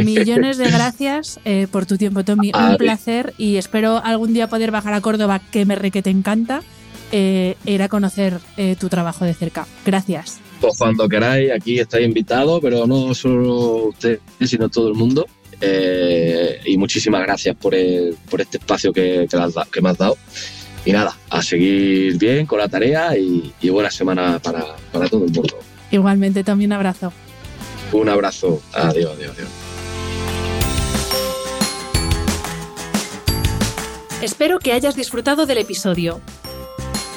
[0.06, 2.54] Millones de gracias eh, por tu tiempo, Tommy.
[2.58, 6.12] Un placer y espero algún día poder bajar a Córdoba, que me re que te
[6.12, 6.62] encanta,
[7.12, 9.68] eh, e ir a conocer eh, tu trabajo de cerca.
[9.86, 10.40] Gracias.
[10.62, 15.26] Pues cuando queráis, aquí estáis invitados, pero no solo usted, sino todo el mundo.
[16.66, 17.76] y muchísimas gracias por,
[18.30, 20.16] por este espacio que, que me has dado
[20.86, 24.66] y nada, a seguir bien con la tarea y, buena semana para,
[25.10, 25.58] todo el mundo.
[25.92, 27.14] Igualmente, también un abrazo.
[27.92, 28.62] Un abrazo.
[28.74, 29.50] Adiós, adiós, adiós.
[34.22, 36.20] Espero que hayas disfrutado del episodio.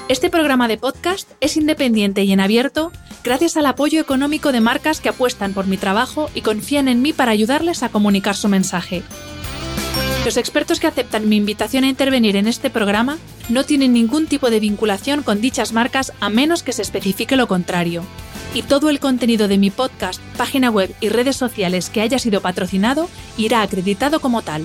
[0.09, 2.93] Este programa de podcast es independiente y en abierto
[3.25, 7.13] gracias al apoyo económico de marcas que apuestan por mi trabajo y confían en mí
[7.13, 9.03] para ayudarles a comunicar su mensaje.
[10.25, 13.19] Los expertos que aceptan mi invitación a intervenir en este programa
[13.49, 17.49] no tienen ningún tipo de vinculación con dichas marcas a menos que se especifique lo
[17.49, 18.05] contrario.
[18.55, 22.41] Y todo el contenido de mi podcast, página web y redes sociales que haya sido
[22.41, 24.65] patrocinado irá acreditado como tal.